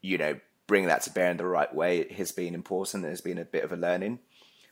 [0.00, 3.04] you know bring that to bear in the right way has been important.
[3.04, 4.20] Has been a bit of a learning,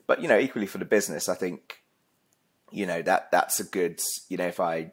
[0.07, 1.83] but you know, equally for the business, I think
[2.73, 4.93] you know that that's a good you know if I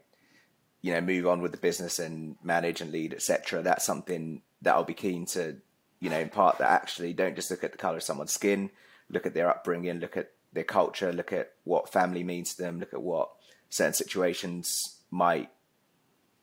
[0.82, 3.62] you know move on with the business and manage and lead etc.
[3.62, 5.58] That's something that I'll be keen to
[6.00, 8.70] you know impart that actually don't just look at the color of someone's skin,
[9.10, 12.80] look at their upbringing, look at their culture, look at what family means to them,
[12.80, 13.30] look at what
[13.70, 15.50] certain situations might,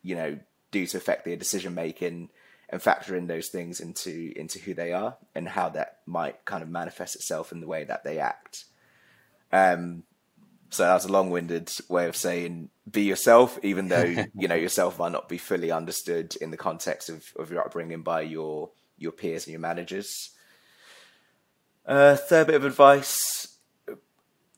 [0.05, 0.38] you know,
[0.71, 2.29] do to affect their decision making
[2.69, 6.62] and factor in those things into into who they are and how that might kind
[6.62, 8.64] of manifest itself in the way that they act.
[9.53, 10.05] Um,
[10.71, 14.03] so that was a long-winded way of saying be yourself, even though
[14.35, 18.03] you know yourself might not be fully understood in the context of, of your upbringing
[18.03, 20.31] by your your peers and your managers.
[21.87, 23.55] Uh, third bit of advice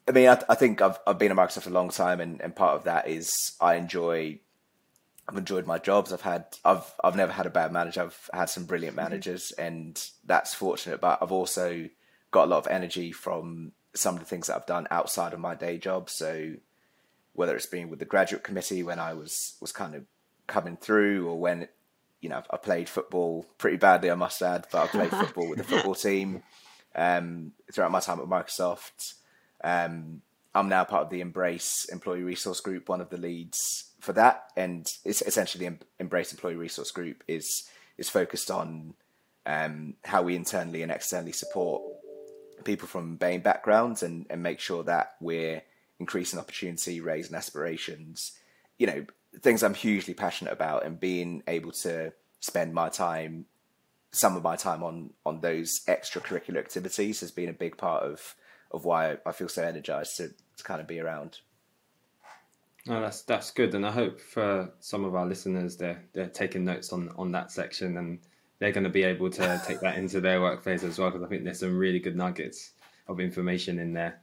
[0.08, 2.54] I mean, I, I, think I've I've been at Microsoft a long time, and, and
[2.54, 4.40] part of that is I enjoy.
[5.28, 6.12] I've enjoyed my jobs.
[6.12, 8.02] I've had I've I've never had a bad manager.
[8.02, 9.04] I've had some brilliant mm-hmm.
[9.04, 11.00] managers, and that's fortunate.
[11.00, 11.88] But I've also
[12.30, 15.40] got a lot of energy from some of the things that I've done outside of
[15.40, 16.10] my day job.
[16.10, 16.54] So
[17.32, 20.04] whether it's been with the graduate committee when I was was kind of
[20.46, 21.68] coming through, or when
[22.20, 25.58] you know I played football pretty badly, I must add, but I played football with
[25.58, 26.44] the football team
[26.94, 29.14] um, throughout my time at Microsoft.
[29.64, 30.22] Um,
[30.54, 34.52] I'm now part of the Embrace Employee Resource Group, one of the leads for that,
[34.56, 38.94] and it's essentially the Embrace Employee Resource Group is is focused on
[39.44, 41.82] um, how we internally and externally support
[42.62, 45.62] people from BAME backgrounds and, and make sure that we're
[45.98, 48.32] increasing opportunity, raising aspirations,
[48.78, 49.06] you know,
[49.40, 53.46] things I'm hugely passionate about, and being able to spend my time,
[54.12, 58.36] some of my time on on those extracurricular activities has been a big part of
[58.70, 61.40] of why I feel so energized to, to kind of be around.
[62.86, 66.64] No, that's that's good, and I hope for some of our listeners they're they're taking
[66.64, 68.20] notes on on that section, and
[68.58, 71.10] they're going to be able to take that into their workplace as well.
[71.10, 72.72] Because I think there's some really good nuggets
[73.08, 74.20] of information in there.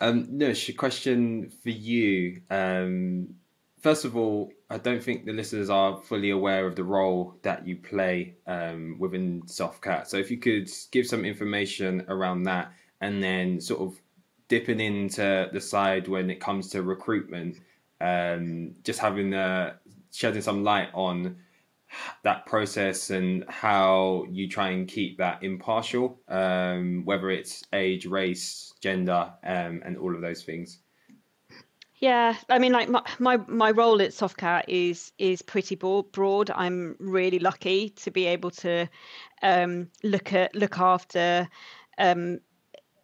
[0.00, 2.40] Um, Nush, a question for you.
[2.50, 3.34] Um,
[3.80, 7.66] first of all, I don't think the listeners are fully aware of the role that
[7.66, 10.06] you play um, within Softcat.
[10.06, 14.00] So if you could give some information around that and then sort of
[14.50, 17.60] dipping into the side when it comes to recruitment,
[18.00, 19.74] um, just having the
[20.10, 21.36] shedding some light on
[22.24, 28.74] that process and how you try and keep that impartial, um, whether it's age, race,
[28.80, 30.78] gender, um, and all of those things.
[32.00, 36.50] Yeah, I mean, like my my, my role at Softcat is is pretty broad.
[36.50, 38.88] I'm really lucky to be able to
[39.42, 41.46] um, look at look after
[41.98, 42.40] um,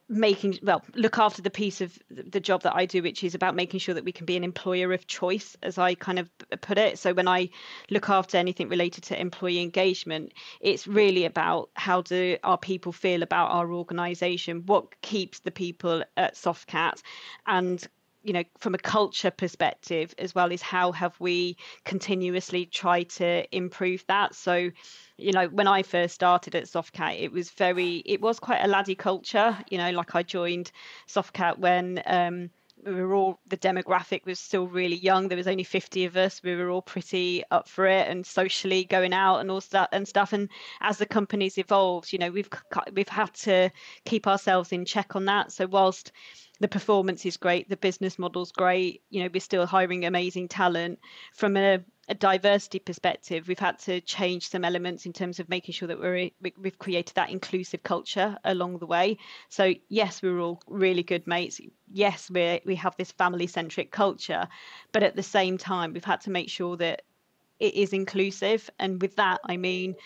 [0.08, 3.56] making well look after the piece of the job that I do which is about
[3.56, 6.78] making sure that we can be an employer of choice as I kind of put
[6.78, 6.98] it.
[6.98, 7.50] So when I
[7.90, 13.22] look after anything related to employee engagement it's really about how do our people feel
[13.22, 17.02] about our organization what keeps the people at Softcat
[17.46, 17.86] and
[18.26, 23.56] you know from a culture perspective as well as how have we continuously tried to
[23.56, 24.34] improve that.
[24.34, 24.70] So
[25.18, 28.68] you know when i first started at softcat it was very it was quite a
[28.68, 30.70] laddie culture you know like i joined
[31.08, 32.50] softcat when um
[32.84, 36.42] we were all the demographic was still really young there was only 50 of us
[36.42, 40.06] we were all pretty up for it and socially going out and all that and
[40.06, 40.48] stuff and
[40.80, 42.50] as the company's evolved you know we've
[42.92, 43.70] we've had to
[44.04, 46.12] keep ourselves in check on that so whilst
[46.58, 49.02] the performance is great, the business model's great.
[49.10, 50.98] You know, we're still hiring amazing talent.
[51.34, 55.72] From a, a diversity perspective, we've had to change some elements in terms of making
[55.72, 59.18] sure that we're we've created that inclusive culture along the way.
[59.48, 61.60] So yes, we're all really good mates.
[61.90, 64.46] Yes, we we have this family centric culture,
[64.92, 67.02] but at the same time, we've had to make sure that
[67.58, 68.70] it is inclusive.
[68.78, 69.96] And with that, I mean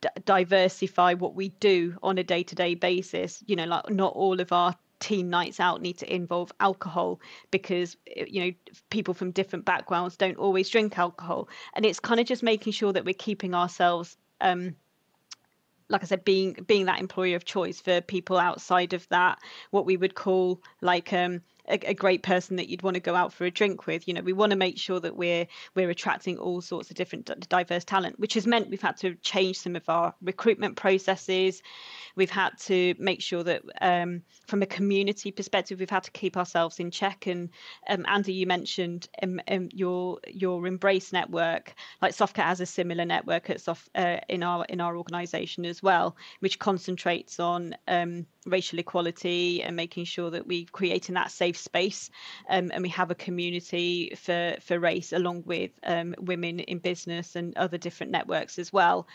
[0.00, 3.42] d- diversify what we do on a day to day basis.
[3.46, 7.96] You know, like not all of our team nights out need to involve alcohol because
[8.16, 8.52] eh, you know
[8.90, 11.48] people from different backgrounds don't always drink alcohol.
[11.74, 14.76] And it's kind of just making sure that we're keeping ourselves um
[15.90, 19.40] like I said, being being that employer of choice for people outside of that,
[19.72, 23.14] what we would call like um, a, a, great person that you'd want to go
[23.14, 24.06] out for a drink with.
[24.08, 27.30] You know, we want to make sure that we're we're attracting all sorts of different
[27.48, 31.62] diverse talent, which has meant we've had to change some of our recruitment processes.
[32.16, 36.36] We've had to make sure that um, from a community perspective, we've had to keep
[36.36, 37.26] ourselves in check.
[37.26, 37.50] And
[37.88, 41.74] um, Andy, you mentioned um, um your your Embrace network.
[42.02, 45.82] Like Softcat has a similar network at Soft uh, in our in our organisation as
[45.82, 51.56] well, which concentrates on um, racial equality and making sure that we're creating that safe
[51.56, 52.10] space
[52.48, 57.36] um, and we have a community for for race along with um, women in business
[57.36, 59.06] and other different networks as well.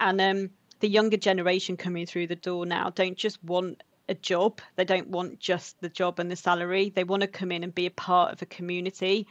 [0.00, 4.60] And um, the younger generation coming through the door now don't just want a job.
[4.76, 6.92] They don't want just the job and the salary.
[6.94, 9.26] They want to come in and be a part of a community.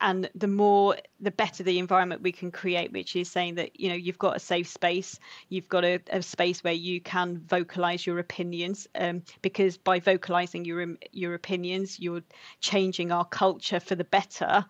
[0.00, 3.88] And the more, the better the environment we can create, which is saying that, you
[3.88, 5.18] know, you've got a safe space,
[5.48, 8.88] you've got a, a space where you can vocalize your opinions.
[8.96, 12.22] Um, because by vocalizing your, your opinions, you're
[12.60, 14.66] changing our culture for the better.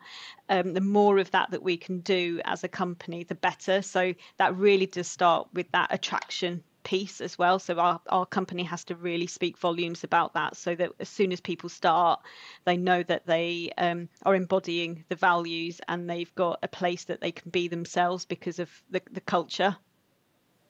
[0.50, 3.80] Um, the more of that that we can do as a company, the better.
[3.80, 7.58] So that really does start with that attraction piece as well.
[7.58, 11.32] So our, our company has to really speak volumes about that so that as soon
[11.32, 12.20] as people start,
[12.64, 17.20] they know that they um, are embodying the values and they've got a place that
[17.20, 19.76] they can be themselves because of the, the culture.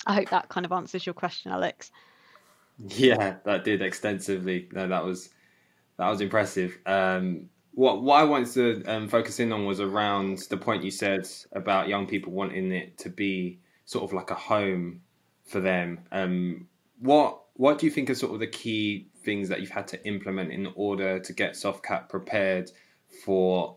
[0.06, 1.90] I hope that kind of answers your question, Alex.
[2.88, 4.68] Yeah, that did extensively.
[4.72, 5.30] No, that was
[5.96, 6.78] that was impressive.
[6.86, 10.90] Um, what what I wanted to um, focus in on was around the point you
[10.90, 15.00] said about young people wanting it to be sort of like a home
[15.44, 16.00] for them.
[16.12, 19.88] Um, what what do you think are sort of the key things that you've had
[19.88, 22.70] to implement in order to get Softcat prepared
[23.24, 23.76] for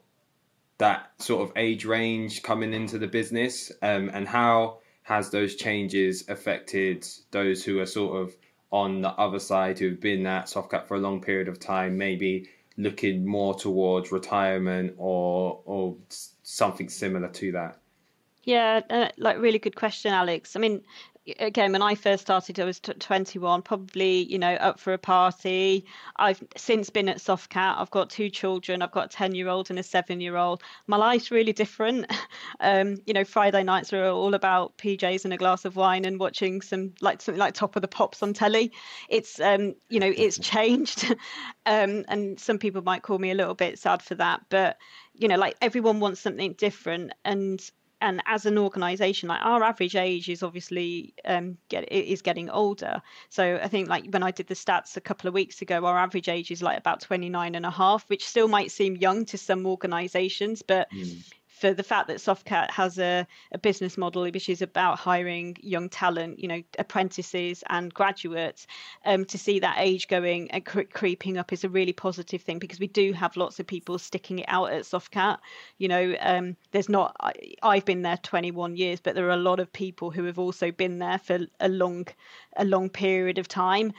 [0.80, 6.28] that sort of age range coming into the business, um, and how has those changes
[6.28, 8.36] affected those who are sort of
[8.72, 12.50] on the other side who've been at Softcat for a long period of time, maybe
[12.78, 15.96] looking more towards retirement or or
[16.44, 17.80] something similar to that?
[18.44, 20.56] Yeah, uh, like really good question, Alex.
[20.56, 20.82] I mean,
[21.40, 24.98] again when i first started i was t- 21 probably you know up for a
[24.98, 25.86] party.
[26.18, 27.78] I've since been at softcat.
[27.78, 28.82] I've got two children.
[28.82, 32.12] I've got a 10 year old and a 7 year old my life's really different.
[32.60, 36.20] Um, you know friday nights are all about pjs and a glass of wine and
[36.20, 38.72] watching some like something like top of the pops on telly.
[39.10, 41.16] It's um, you know it's changed.
[41.66, 44.78] Um, and some people might call me a little bit sad for that but
[45.14, 47.12] you know like everyone wants something different.
[47.26, 47.60] And
[48.02, 53.02] and as an organization like our average age is obviously um, get is getting older.
[53.30, 55.98] So i think like when i did the stats a couple of weeks ago our
[55.98, 59.38] average age is like about 29 and a half which still might seem young to
[59.38, 61.24] some organizations but mm
[61.58, 65.90] for the fact that Softcat has a, a business model which is about hiring young
[65.90, 68.68] talent, you know, apprentices and graduates,
[69.06, 72.60] um, to see that age going and cre- creeping up is a really positive thing
[72.60, 75.40] because we do have lots of people sticking it out at Softcat.
[75.80, 79.38] You know, um, there's not, I, I've been there 21 years, but there are a
[79.38, 82.08] lot of people who have also been there for a long,
[82.56, 83.94] a long period of time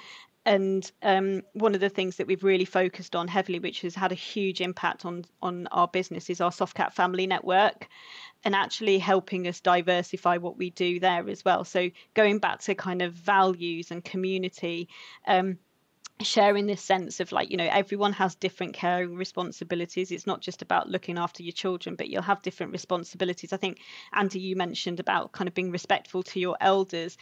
[0.48, 4.12] and um, one of the things that we've really focused on heavily, which has had
[4.12, 7.86] a huge impact on on our business, is our Softcat Family Network,
[8.44, 11.64] and actually helping us diversify what we do there as well.
[11.64, 14.88] So going back to kind of values and community.
[15.26, 15.58] Um,
[16.20, 20.62] sharing this sense of like you know everyone has different caring responsibilities it's not just
[20.62, 23.78] about looking after your children but you'll have different responsibilities i think
[24.12, 27.16] andy you mentioned about kind of being respectful to your elders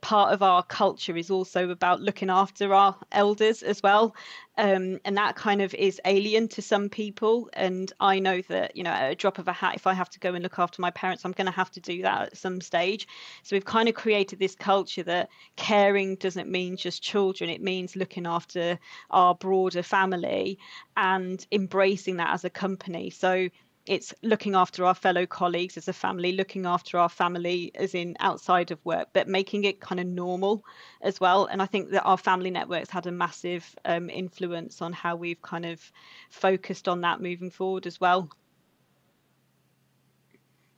[0.00, 4.14] part of our culture is also about looking after our elders as well.
[4.56, 7.48] Um, and that kind of is alien to some people.
[7.52, 10.10] And i know that you know at a drop of a hat if i have
[10.10, 12.36] to go and look after my parents i'm going to have to do that at
[12.36, 13.06] some stage.
[13.42, 17.50] So we've kind of created this culture that caring doesn't mean just children.
[17.50, 18.78] It means looking after
[19.10, 20.58] our broader family
[20.96, 23.10] and embracing that as a company.
[23.10, 23.48] So
[23.88, 28.16] it's looking after our fellow colleagues as a family, looking after our family as in
[28.20, 30.62] outside of work, but making it kind of normal
[31.00, 31.46] as well.
[31.46, 35.40] And I think that our family networks had a massive um, influence on how we've
[35.40, 35.80] kind of
[36.28, 38.30] focused on that moving forward as well.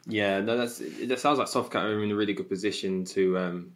[0.07, 1.19] Yeah, no, that's it.
[1.19, 3.73] Sounds like Softcat are in a really good position to um,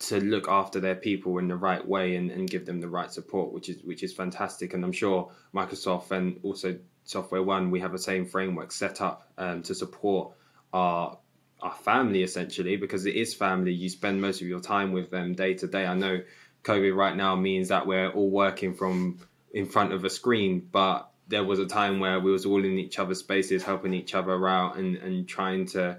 [0.00, 3.12] to look after their people in the right way and, and give them the right
[3.12, 4.74] support, which is which is fantastic.
[4.74, 9.62] And I'm sure Microsoft and also SoftwareONE, we have the same framework set up um,
[9.62, 10.32] to support
[10.72, 11.18] our
[11.62, 13.72] our family essentially because it is family.
[13.72, 15.86] You spend most of your time with them day to day.
[15.86, 16.20] I know
[16.62, 19.18] COVID right now means that we're all working from
[19.52, 22.78] in front of a screen, but there was a time where we was all in
[22.78, 25.98] each other's spaces, helping each other out and, and trying to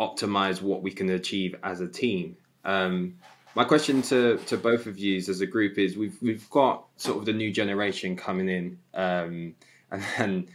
[0.00, 2.36] optimize what we can achieve as a team.
[2.64, 3.16] Um,
[3.54, 7.18] my question to, to both of you as a group is we've we've got sort
[7.18, 8.78] of the new generation coming in.
[8.94, 9.54] Um,
[9.90, 10.48] and then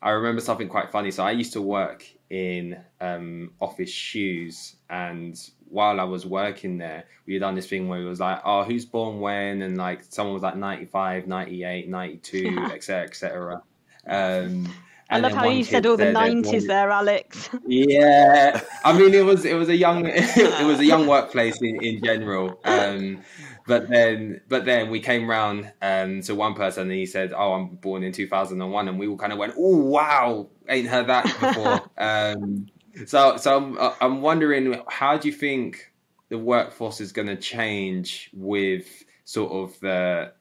[0.00, 1.10] I remember something quite funny.
[1.10, 7.04] So I used to work in um, office shoes, and while I was working there,
[7.26, 9.62] we had done this thing where it was like, oh, who's born when?
[9.62, 13.62] And like someone was like 95, 98, 92, etc., etc.
[14.06, 14.72] Um,
[15.10, 17.48] I love how you said all the nineties there, Alex.
[17.66, 21.82] yeah, I mean it was it was a young it was a young workplace in,
[21.82, 22.60] in general.
[22.64, 23.22] Um,
[23.68, 27.52] but then but then we came round um, to one person and he said, "Oh,
[27.52, 31.24] I'm born in 2001," and we all kind of went, "Oh, wow, ain't heard that
[31.24, 32.66] before." um,
[33.06, 35.92] so so I'm I'm wondering how do you think
[36.30, 38.86] the workforce is going to change with
[39.24, 40.32] sort of the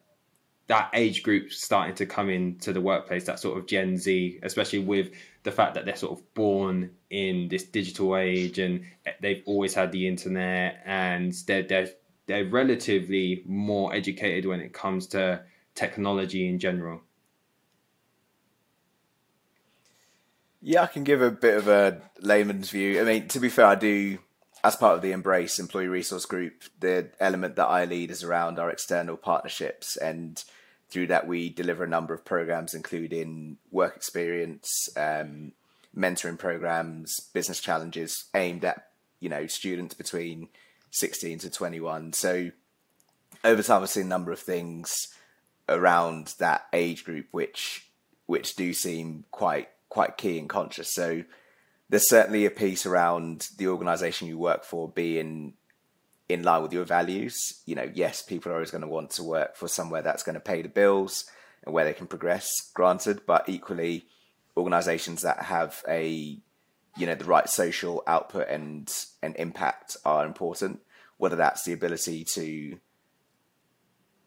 [0.68, 4.80] that age group starting to come into the workplace, that sort of Gen Z, especially
[4.80, 5.12] with
[5.44, 8.84] the fact that they're sort of born in this digital age and
[9.22, 11.90] they've always had the internet and they're they're
[12.28, 15.42] they're relatively more educated when it comes to
[15.76, 17.02] technology in general.
[20.62, 23.00] Yeah, I can give a bit of a layman's view.
[23.00, 24.20] I mean, to be fair, I do
[24.64, 28.60] as part of the Embrace Employee Resource Group, the element that I lead is around
[28.60, 30.44] our external partnerships and
[30.90, 35.52] through that, we deliver a number of programs, including work experience, um,
[35.96, 38.84] mentoring programs, business challenges aimed at
[39.20, 40.48] you know students between
[41.00, 42.14] 16 to 21.
[42.14, 42.52] So
[43.44, 44.96] over time, I've seen a number of things
[45.70, 47.84] around that age group, which
[48.26, 50.94] which do seem quite quite key and conscious.
[50.94, 51.24] So
[51.90, 55.54] there's certainly a piece around the organisation you work for being
[56.28, 57.62] in line with your values.
[57.66, 60.36] You know, yes, people are always going to want to work for somewhere that's going
[60.36, 61.26] to pay the bills
[61.64, 64.06] and where they can progress, granted, but equally
[64.58, 66.38] organizations that have a
[66.98, 68.92] you know the right social output and
[69.22, 70.82] and impact are important
[71.18, 72.80] whether that's the ability to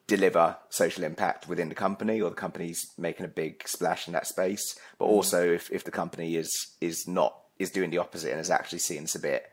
[0.06, 4.26] deliver social impact within the company or the company's making a big splash in that
[4.26, 5.10] space but mm.
[5.10, 8.80] also if, if the company is is not is doing the opposite and is actually
[8.80, 9.44] seeing this a bit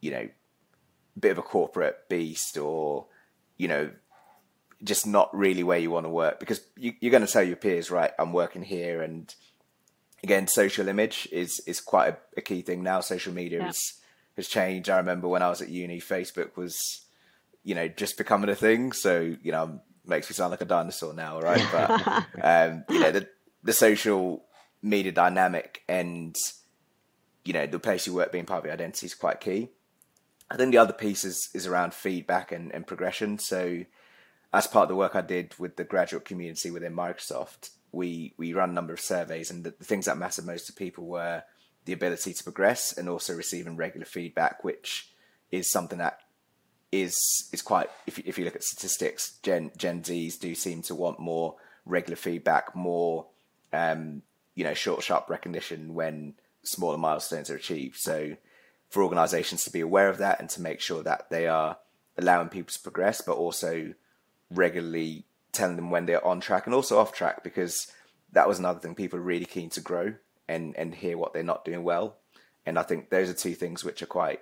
[0.00, 0.28] you know
[1.18, 3.06] bit of a corporate beast or
[3.56, 3.90] you know
[4.84, 7.56] just not really where you want to work because you, are going to tell your
[7.56, 9.34] peers right i'm working here and
[10.22, 13.68] again social image is is quite a, a key thing now social media yeah.
[13.70, 13.94] is,
[14.36, 14.90] has changed.
[14.90, 17.04] I remember when i was at uni facebook was
[17.64, 18.92] you know just becoming a thing.
[18.92, 21.66] So you know makes me sound like a dinosaur now right?
[21.72, 23.28] But um you know the
[23.62, 24.44] the social
[24.82, 26.36] media dynamic and
[27.44, 29.70] you know the place you work being part of your identity is quite key.
[30.50, 33.38] I think the other piece is, is around feedback and, and progression.
[33.38, 33.84] So,
[34.52, 38.52] as part of the work I did with the graduate community within Microsoft, we, we
[38.52, 41.42] ran a number of surveys, and the, the things that mattered most to people were
[41.86, 45.10] the ability to progress and also receiving regular feedback, which
[45.50, 46.20] is something that
[46.92, 47.16] is
[47.52, 47.88] is quite.
[48.06, 51.56] If you, if you look at statistics, Gen Gen Zs do seem to want more
[51.84, 53.26] regular feedback, more
[53.72, 54.22] um,
[54.54, 57.96] you know, short, sharp recognition when smaller milestones are achieved.
[57.96, 58.36] So
[58.88, 61.78] for organizations to be aware of that and to make sure that they are
[62.18, 63.94] allowing people to progress, but also
[64.50, 67.90] regularly telling them when they're on track and also off track because
[68.32, 70.14] that was another thing people are really keen to grow
[70.48, 72.16] and and hear what they're not doing well.
[72.64, 74.40] And I think those are two things which are quite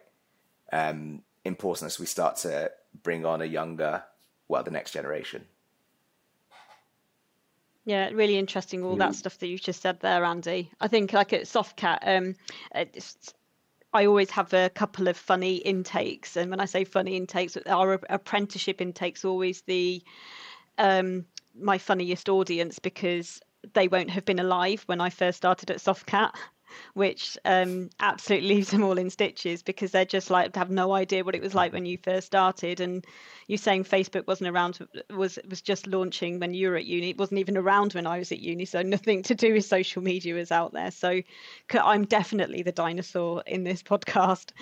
[0.73, 2.71] um, important as we start to
[3.03, 4.03] bring on a younger,
[4.49, 5.45] well, the next generation.
[7.85, 8.83] Yeah, really interesting.
[8.83, 9.15] All that mm.
[9.15, 10.71] stuff that you just said there, Andy.
[10.81, 12.35] I think like at Softcat, um,
[13.93, 18.01] I always have a couple of funny intakes, and when I say funny intakes, our
[18.09, 20.03] apprenticeship intakes always the
[20.79, 23.41] um, my funniest audience because
[23.73, 26.33] they won't have been alive when I first started at Softcat
[26.95, 31.25] which um, absolutely leaves them all in stitches because they're just like have no idea
[31.25, 32.81] what it was like when you first started.
[32.81, 33.05] And
[33.47, 34.79] you saying Facebook wasn't around
[35.11, 37.11] was was just launching when you were at uni.
[37.11, 40.03] It wasn't even around when I was at uni, so nothing to do with social
[40.03, 40.91] media was out there.
[40.91, 41.21] So
[41.73, 44.53] I'm definitely the dinosaur in this podcast.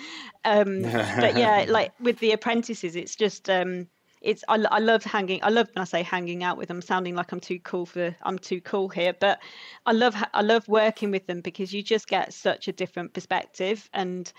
[0.45, 3.49] Um, but yeah, like with the apprentices, it's just.
[3.49, 3.87] Um,
[4.23, 7.13] it's I, I love hanging i love when i say hanging out with them sounding
[7.13, 9.39] like i'm too cool for i'm too cool here but
[9.85, 13.89] i love i love working with them because you just get such a different perspective.
[13.93, 14.31] And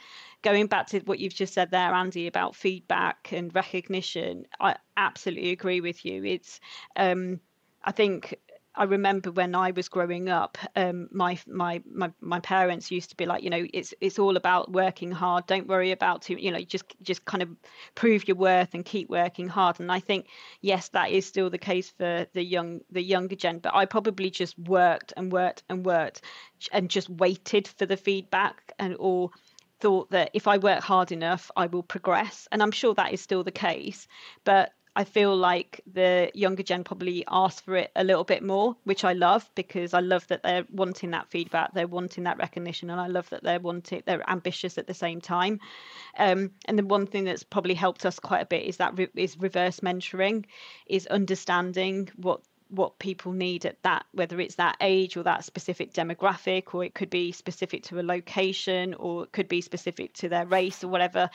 [0.43, 5.51] going back to what you've just said there andy about feedback and recognition i absolutely
[5.51, 6.24] agree with you.
[6.24, 6.61] It's
[6.97, 7.41] um
[7.85, 8.35] i think
[8.76, 13.16] I remember when I was growing up, um, my, my my my parents used to
[13.16, 15.46] be like, you know, it's it's all about working hard.
[15.46, 17.50] Don't worry about too, you know, just just kind of
[17.94, 19.78] prove your worth and keep working hard.
[19.78, 20.26] And I think
[20.60, 23.58] yes, that is still the case for the young the younger gen.
[23.60, 26.22] But I probably just worked and worked and worked
[26.72, 29.30] and just waited for the feedback and or
[29.80, 32.48] thought that if I work hard enough, I will progress.
[32.50, 34.08] And I'm sure that is still the case.
[34.44, 38.76] But I feel like the younger gen probably ask for it a little bit more,
[38.84, 42.90] which I love because I love that they're wanting that feedback, they're wanting that recognition,
[42.90, 45.59] and I love that they're wanting they're ambitious at the same time.
[46.16, 49.09] Um, and the one thing that's probably helped us quite a bit is that re-
[49.16, 50.45] is reverse mentoring,
[50.86, 52.40] is understanding what
[52.74, 56.94] what people need at that whether it's that age or that specific demographic or it
[56.94, 60.88] could be specific to a location or it could be specific to their race or
[60.88, 61.30] whatever.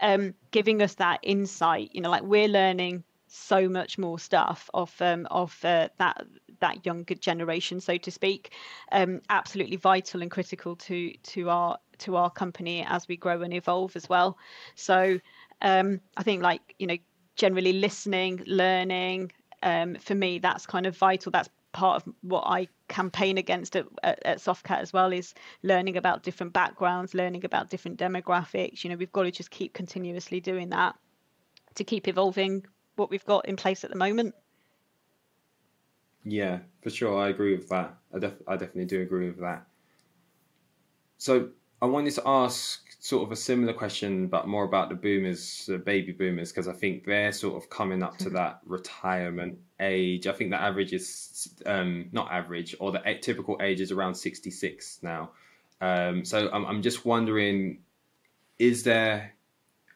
[0.00, 4.94] Um, giving us that insight you know like we're learning so much more stuff of
[5.00, 6.26] um, of uh, that
[6.60, 8.52] that younger generation so to speak.
[8.92, 13.54] Um, absolutely vital and critical to to our to our company as we grow and
[13.54, 14.38] evolve as well.
[14.74, 15.18] So
[15.62, 16.96] um, i think like you know
[17.36, 19.32] generally listening learning
[19.62, 21.32] um, for me, that's kind of vital.
[21.32, 25.96] That's part of what I campaign against at, at, at, Softcat as well is learning
[25.96, 28.84] about different backgrounds, learning about different demographics.
[28.84, 30.94] You know, we've got to just keep continuously doing that
[31.76, 34.34] to keep evolving what we've got in place at the moment.
[36.24, 37.18] Yeah, for sure.
[37.18, 37.96] I agree with that.
[38.14, 39.66] I, def- I definitely do agree with that.
[41.18, 41.50] So
[41.80, 45.76] I wanted to ask sort of a similar question, but more about the boomers, the
[45.76, 50.28] baby boomers, because I think they're sort of coming up to that retirement age.
[50.28, 55.00] I think the average is um, not average, or the typical age is around 66
[55.02, 55.30] now.
[55.80, 57.80] Um, so I'm, I'm just wondering,
[58.60, 59.34] is there,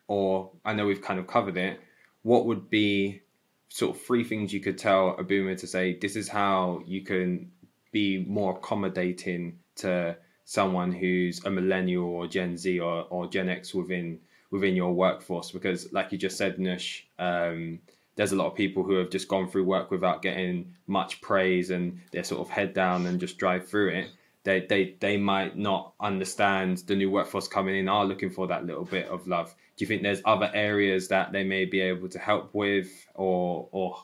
[0.09, 1.79] or I know we've kind of covered it,
[2.23, 3.23] what would be
[3.69, 7.03] sort of three things you could tell a boomer to say, this is how you
[7.03, 7.53] can
[7.93, 13.75] be more accommodating to someone who's a millennial or Gen Z or, or Gen X
[13.75, 14.19] within
[14.51, 15.51] within your workforce?
[15.51, 17.81] Because like you just said Nush um,
[18.17, 21.71] there's a lot of people who have just gone through work without getting much praise
[21.71, 24.11] and they're sort of head down and just drive through it.
[24.43, 28.65] They they they might not understand the new workforce coming in are looking for that
[28.65, 29.55] little bit of love.
[29.77, 33.69] Do you think there's other areas that they may be able to help with or
[33.71, 34.03] or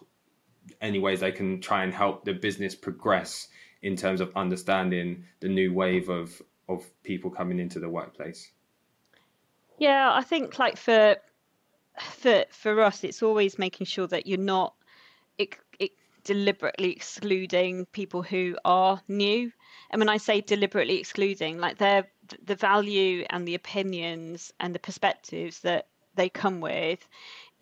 [0.80, 3.48] any ways they can try and help the business progress
[3.82, 8.50] in terms of understanding the new wave of of people coming into the workplace?
[9.78, 11.16] Yeah, I think like for
[12.00, 14.74] for for us, it's always making sure that you're not
[15.38, 15.92] it, it
[16.24, 19.52] deliberately excluding people who are new.
[19.90, 22.06] And when I say deliberately excluding, like they're
[22.44, 27.06] the value and the opinions and the perspectives that they come with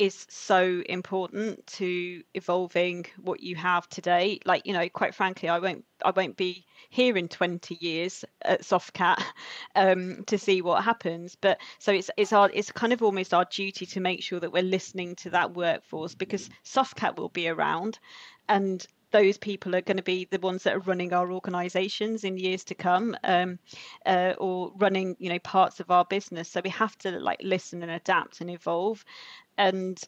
[0.00, 4.40] is so important to evolving what you have today.
[4.46, 8.62] Like you know quite frankly i won't i won't be here in 20 years at
[8.62, 9.22] softcat
[9.76, 11.36] um, to see what happens.
[11.36, 14.52] But so it's it's our it's kind of almost our duty to make sure that
[14.52, 17.98] we're listening to that workforce because softcat will be around
[18.48, 22.38] and those people are going to be the ones that are running our organizations in
[22.38, 23.58] years to come um,
[24.06, 26.48] uh, or running you know parts of our business.
[26.48, 29.04] So we have to like listen and adapt and evolve
[29.60, 30.00] and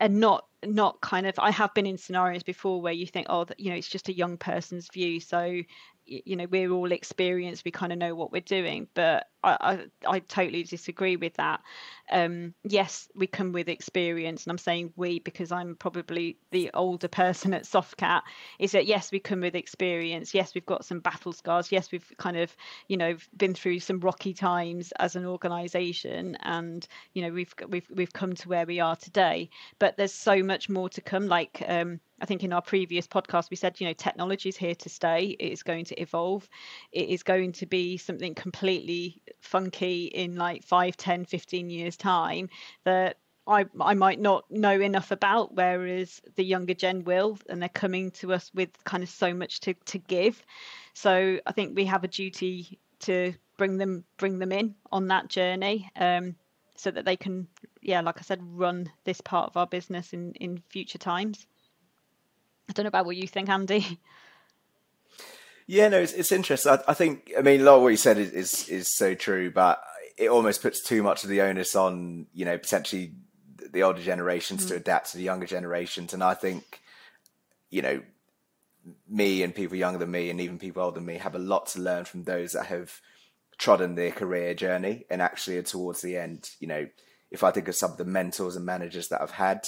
[0.00, 3.44] and not not kind of i have been in scenarios before where you think oh
[3.58, 5.20] you know it's just a young person's view.
[5.20, 5.60] So
[6.06, 9.56] you know we're all experienced we kind of know what we're doing but I,
[10.06, 11.60] I, I totally disagree with that.
[12.10, 17.08] Um, yes, we come with experience, and I'm saying we because I'm probably the older
[17.08, 18.22] person at Softcat.
[18.58, 20.34] Is that yes, we come with experience.
[20.34, 21.70] Yes, we've got some battle scars.
[21.70, 22.56] Yes, we've kind of
[22.88, 27.86] you know been through some rocky times as an organisation, and you know we've we've
[27.90, 29.50] we've come to where we are today.
[29.78, 31.26] But there's so much more to come.
[31.26, 34.74] Like um, I think in our previous podcast, we said, you know, technology is here
[34.76, 35.36] to stay.
[35.38, 36.48] It is going to evolve.
[36.92, 42.48] It is going to be something completely funky in like 5 10 15 years time
[42.84, 47.68] that I, I might not know enough about, whereas the younger gen will, and they're
[47.68, 50.42] coming to us with kind of so much to, to give.
[50.94, 55.28] So I think we have a duty to bring them bring them in on that
[55.28, 56.36] journey, um,
[56.76, 57.48] so that they can,
[57.82, 61.46] yeah, like I said, run this part of our business in in future times.
[62.68, 63.98] I don't know about what you think, Andy.
[65.66, 66.72] Yeah, no, it's, it's interesting.
[66.72, 69.14] I, I, think, I mean, a lot of what you said is, is, is so
[69.14, 69.82] true, but
[70.18, 73.14] it almost puts too much of the onus on, you know, potentially
[73.70, 74.68] the older generations mm.
[74.68, 76.12] to adapt to the younger generations.
[76.12, 76.80] And I think,
[77.70, 78.02] you know,
[79.08, 81.66] me and people younger than me and even people older than me have a lot
[81.68, 83.00] to learn from those that have
[83.56, 86.86] trodden their career journey and actually towards the end, you know,
[87.30, 89.66] if I think of some of the mentors and managers that I've had,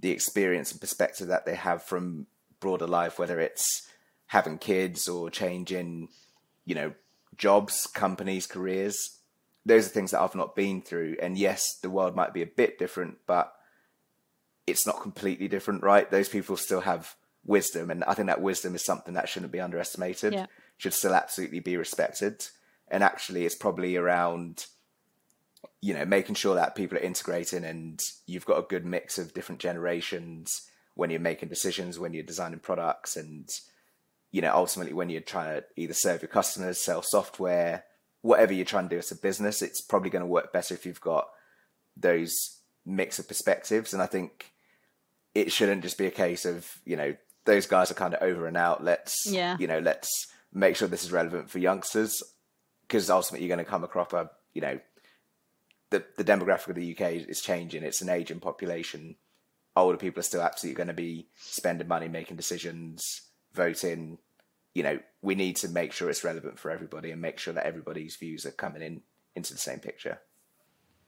[0.00, 2.26] the experience and perspective that they have from
[2.60, 3.88] broader life, whether it's
[4.26, 6.08] having kids or changing,
[6.64, 6.92] you know,
[7.36, 9.20] jobs, companies, careers.
[9.64, 11.16] Those are things that I've not been through.
[11.20, 13.52] And yes, the world might be a bit different, but
[14.66, 16.10] it's not completely different, right?
[16.10, 17.90] Those people still have wisdom.
[17.90, 20.46] And I think that wisdom is something that shouldn't be underestimated, yeah.
[20.76, 22.46] should still absolutely be respected.
[22.88, 24.66] And actually, it's probably around,
[25.80, 29.34] you know, making sure that people are integrating and you've got a good mix of
[29.34, 30.62] different generations
[30.94, 33.48] when you're making decisions, when you're designing products and
[34.32, 37.84] you know, ultimately when you're trying to either serve your customers, sell software,
[38.22, 40.84] whatever you're trying to do as a business, it's probably going to work better if
[40.84, 41.28] you've got
[41.96, 43.94] those mix of perspectives.
[43.94, 44.52] And I think
[45.34, 47.14] it shouldn't just be a case of, you know,
[47.46, 48.84] those guys are kind of over and out.
[48.84, 49.56] Let's Yeah.
[49.58, 52.22] you know let's make sure this is relevant for youngsters
[52.82, 54.78] because ultimately you're going to come across a you know
[55.90, 57.82] the the demographic of the UK is changing.
[57.82, 59.16] It's an aging population.
[59.74, 63.22] Older people are still absolutely going to be spending money, making decisions,
[63.52, 64.18] voting.
[64.74, 67.66] You know, we need to make sure it's relevant for everybody and make sure that
[67.66, 69.02] everybody's views are coming in
[69.34, 70.18] into the same picture.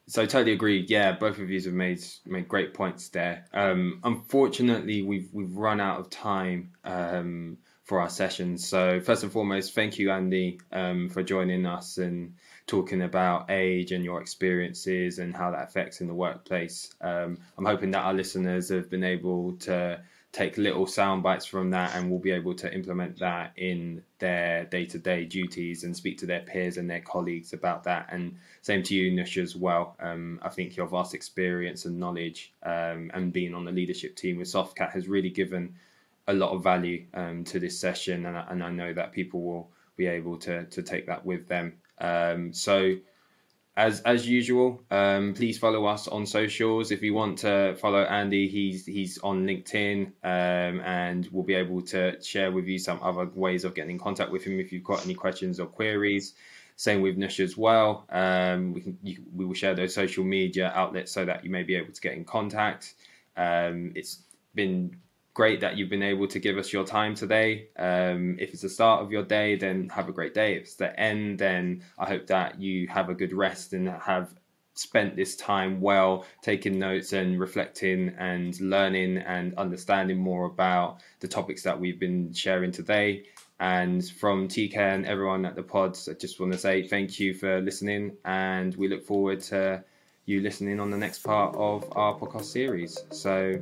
[0.07, 0.87] So I totally agree.
[0.89, 3.47] Yeah, both of you have made made great points there.
[3.53, 8.57] Um, unfortunately, we've we've run out of time um, for our session.
[8.57, 12.37] So first and foremost, thank you, Andy, um, for joining us and
[12.69, 16.95] talking about age and your experiences and how that affects in the workplace.
[17.01, 20.01] Um, I'm hoping that our listeners have been able to
[20.31, 24.67] take little sound bites from that and will be able to implement that in their
[24.67, 28.07] day-to-day duties and speak to their peers and their colleagues about that.
[28.11, 29.97] And same to you Nush as well.
[29.99, 34.37] Um, I think your vast experience and knowledge um, and being on the leadership team
[34.37, 35.75] with Softcat has really given
[36.27, 38.27] a lot of value um, to this session.
[38.27, 41.49] And I, and I know that people will be able to to take that with
[41.49, 42.97] them um, so
[43.79, 46.91] as as usual, um, please follow us on socials.
[46.91, 51.83] If you want to follow Andy, he's he's on LinkedIn, um, and we'll be able
[51.83, 54.83] to share with you some other ways of getting in contact with him if you've
[54.83, 56.35] got any questions or queries.
[56.75, 58.05] Same with Nush as well.
[58.11, 61.63] Um, we can you, we will share those social media outlets so that you may
[61.63, 62.95] be able to get in contact.
[63.37, 64.23] Um, it's
[64.57, 64.97] been
[65.39, 67.69] great that you've been able to give us your time today.
[67.79, 70.57] Um, if it's the start of your day, then have a great day.
[70.57, 74.35] If it's the end, then I hope that you have a good rest and have
[74.75, 81.29] spent this time well, taking notes and reflecting and learning and understanding more about the
[81.29, 83.27] topics that we've been sharing today.
[83.61, 87.33] And from TK and everyone at the pods, I just want to say thank you
[87.33, 89.85] for listening, and we look forward to
[90.29, 92.99] you listening on the next part of our podcast series.
[93.11, 93.59] So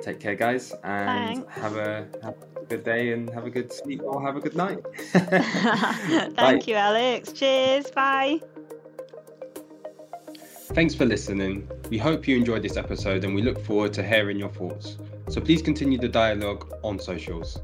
[0.00, 1.52] take care, guys, and Thanks.
[1.54, 4.56] have a, have a good day and have a good sleep or have a good
[4.56, 4.80] night.
[5.12, 6.60] Thank Bye.
[6.66, 7.32] you, Alex.
[7.32, 7.90] Cheers.
[7.92, 8.40] Bye.
[10.74, 11.70] Thanks for listening.
[11.88, 14.96] We hope you enjoyed this episode and we look forward to hearing your thoughts.
[15.28, 17.60] So please continue the dialogue on socials.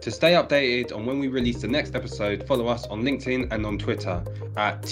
[0.00, 3.66] To stay updated on when we release the next episode, follow us on LinkedIn and
[3.66, 4.22] on Twitter
[4.56, 4.82] at